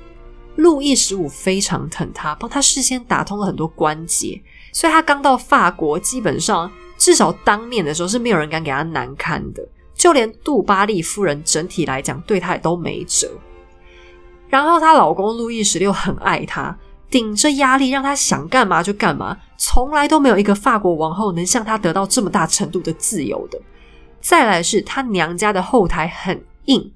[0.56, 4.42] 路易十五，非常疼他，帮他事先打通了很多关节，
[4.72, 6.70] 所以他刚到法国，基本上。
[6.98, 13.30] 至少当面的时候是没有人敢给她难堪的，就连杜巴利夫人整体来讲对她也都没辙。
[14.48, 16.76] 然后她老公路易十六很爱她，
[17.10, 23.60] 顶着压力让她想干嘛就干嘛，从来都没有一个法国王后能像她得到这么大程度的自由的。
[24.20, 26.92] 再来是她娘家的后台很硬，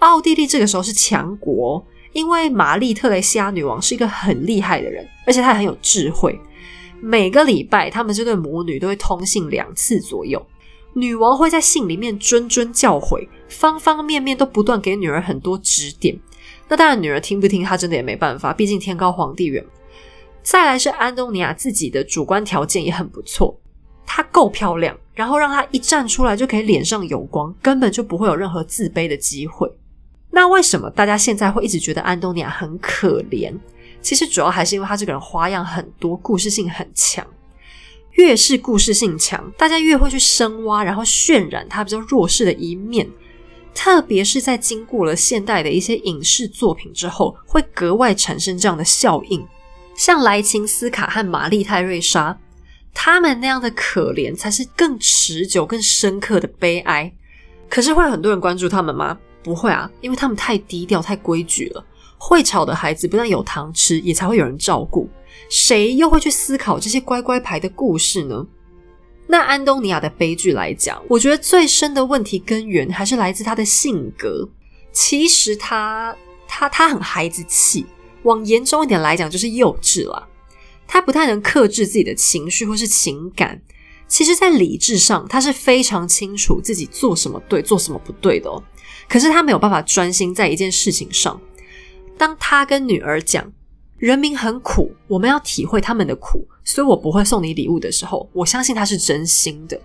[0.00, 6.38] 奥地利这个时候是强国，因为玛丽特雷西亚女王是一个很厉害的人，而且她很有智慧。
[7.00, 10.44] 每个礼拜，他们这对母女都会通信两次左右。
[10.92, 16.18] 女王会在信里面谆谆教诲，方方面面都不断给女儿很多指点。
[16.70, 19.62] 那当然，女儿听不听，她真的也没办法，毕竟天高皇帝远。
[20.40, 23.58] 再来是安东尼亚自己的主观条件也很不错，
[24.06, 29.68] 她够漂亮，然后让她一站出来就可以脸上有光，根本就不会有任何自卑的机会。
[30.30, 33.52] 那为什么大家现在会一直觉得安东尼亚很可怜？
[34.00, 37.26] 其实主要还是因为她这个人花样很多，故事性很强。
[38.12, 43.08] 越是故事性强，大家越会去深挖，然后渲染她比较弱势的一面。
[43.74, 49.46] 特别是在经过了现代的一些影视作品之后，会格外产生这样的效应。
[49.96, 52.38] 像莱琴斯卡和玛丽泰瑞莎，
[52.92, 57.12] 他们那样的可怜，才是更持久、更深刻的悲哀。
[57.68, 59.18] 可是会有很多人关注他们吗？
[59.42, 61.84] 不会啊，因为他们太低调、太规矩了。
[62.18, 65.08] 会吵的孩子不但有糖吃，也才会有人照顾。
[65.48, 68.46] 谁又会去思考这些乖乖牌的故事呢？
[69.30, 74.48] 那安东尼亚的悲剧来讲，我觉得最深的问题根源还是来自他的性格。
[74.90, 76.16] 其实他
[76.48, 77.86] 他他很孩子气，
[78.24, 80.28] 往严重一点来讲就是幼稚了。
[80.84, 83.62] 他不太能克制自己的情绪或是情感。
[84.08, 88.60] 其实，在理智上，他是非常清楚自己做什么对，做什么不对的哦。
[89.08, 91.40] 可是他没有办法专心在一件事情上。
[92.18, 93.52] 当他跟女儿讲
[93.96, 99.80] 人民很苦，我们要体会他们的苦，所以我不会送你礼物的时候，我相信他是真心的。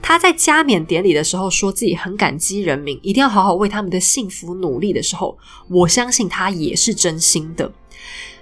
[0.00, 5.36] 他在加冕典礼的时候说自己很感激人民，一定要好好为他们的幸福努力的时候，
[5.68, 7.70] 我相信他也是真心的。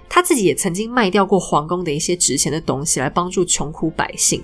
[0.07, 4.41] 他自己也曾经卖掉过皇宫的一些值钱的东西来帮助穷苦百姓，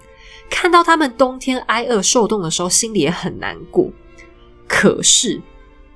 [0.50, 3.90] 看到他们冬天挨饿受冻的时候，心里也很难过。
[4.68, 5.42] 可是。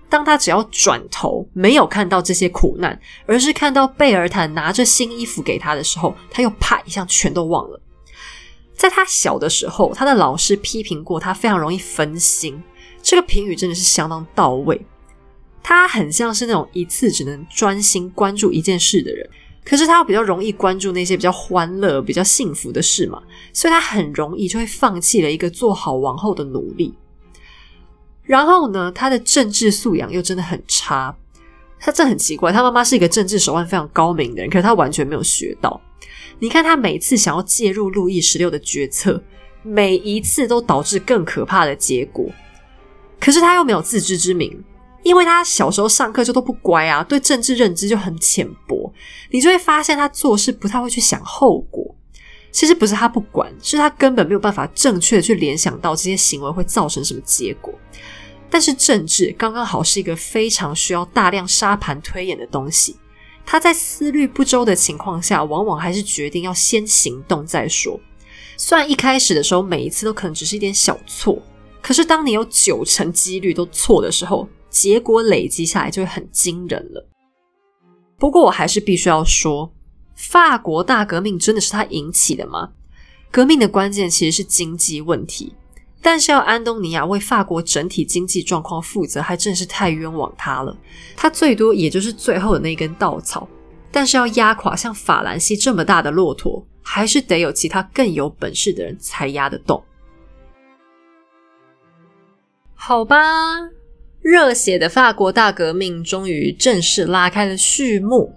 [0.10, 7.82] 当他只要转头，没有看到这些苦难，而是看到贝尔坦拿着新衣服给他的时候，他又啪一下全都忘了。
[8.76, 12.62] 在他小的时候，他的老师批评过他非常容易分心，
[13.02, 14.80] 这个评语真的是相当到位。
[15.64, 19.28] 他很像是那种一次只能专心关注一件事的人，
[19.64, 23.20] 可是他又比较容易关注那些比较欢乐、比较幸福的事嘛，
[23.52, 26.94] 所以他很容易就会放弃了一个做好王后的努力。
[28.26, 31.16] 然后呢，他的政治素养又真的很差。
[31.80, 35.80] 他这很奇怪，他妈妈是一个政治手腕非常高明的人，可是他完全没有学到。
[36.40, 39.22] 你看，他每次想要介入路易十六的决策，
[39.62, 42.26] 每一次都导致更可怕的结果。
[43.20, 44.64] 可是他又没有自知之明，
[45.04, 48.92] 因为他小时候上课就都不乖啊，对政治认知就很浅薄。
[49.30, 51.96] 你就会发现他做事不太会去想后果。
[52.52, 57.74] 其实不是他不管，是他根本没有办法正确的去联想到这些行为会造成什么结果。
[58.50, 62.96] 但是政治刚刚好是一个非常需要大量沙盘推演的东西，
[63.46, 68.00] 他在思虑不周的情况下，往往还是决定要先行动再说。
[68.58, 71.38] 虽然一开始的时候每一次都可能只是一点小错，
[71.82, 77.10] 可是当你有九成几率都错的时候，结果累积下来就会很惊人了。
[78.18, 79.74] 不过我还是必须要说，
[80.16, 82.70] 法国大革命真的是他引起的吗？
[83.30, 85.54] 革命的关键其实是经济问题。
[86.06, 90.78] 但是要安东尼亚为法国整体经济状况负责，还真是太冤枉他了。
[91.16, 93.48] 他最多也就是最后的那根稻草。
[93.92, 99.84] 但是要压垮像法兰西这么大的骆驼，还是得有其他更有本事的人才压得动。
[102.76, 103.18] 好吧，
[104.22, 108.32] 热血的法国大革命终于正式拉开了序幕。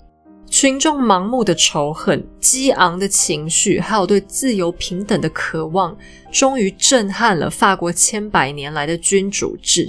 [0.51, 5.97] 群众盲目的仇恨、激昂的情绪，还有对自由平等的渴望，
[6.33, 9.87] 终于震撼了法国千百年来的君主制。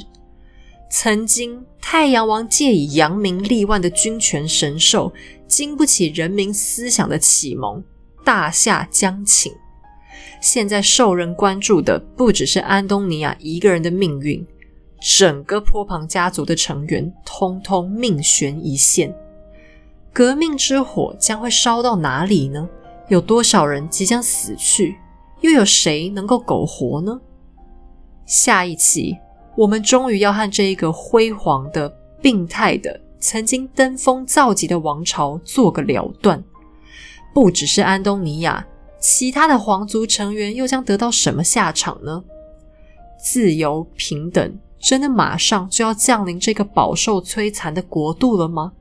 [0.91, 5.11] 曾经太阳王借以扬名立万的君权神授，
[5.47, 7.83] 经不起人民思想的启蒙，
[8.23, 9.51] 大厦将倾。
[10.41, 14.45] 现在受人关注的不只是安东尼亚一个人的命运，
[15.17, 19.15] 整个波旁家族的成员通通命悬一线。
[20.11, 22.67] 革命之火将会烧到哪里呢？
[23.07, 24.97] 有多少人即将死去？
[25.41, 27.19] 又有谁能够苟活呢？
[28.25, 29.17] 下一期，
[29.55, 31.89] 我们终于要和这一个辉煌的、
[32.21, 36.43] 病态的、曾经登峰造极的王朝做个了断。
[37.33, 38.65] 不只是安东尼亚，
[38.99, 42.23] 其他的皇族成员又将得到什么下场呢？
[43.17, 48.73] 自由平等真的马上就要降临这个饱受摧残的国度了吗？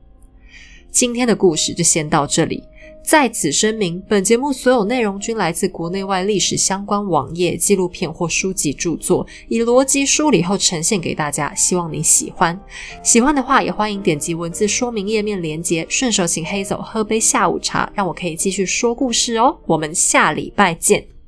[0.91, 2.63] 今天的故事就先到这里。
[3.01, 11.55] 在此声明，本节目所有内容均来自国内外历史相关网页、纪录片或书籍著作，以逻辑梳理后呈现给大家。
[11.55, 12.59] 希望你喜欢。
[13.01, 19.57] 喜欢的话，也欢迎点击文字说明页面连接，顺手请黑走喝杯下午茶，让我可以继续说故事哦。
[19.65, 21.18] 我们下礼拜见。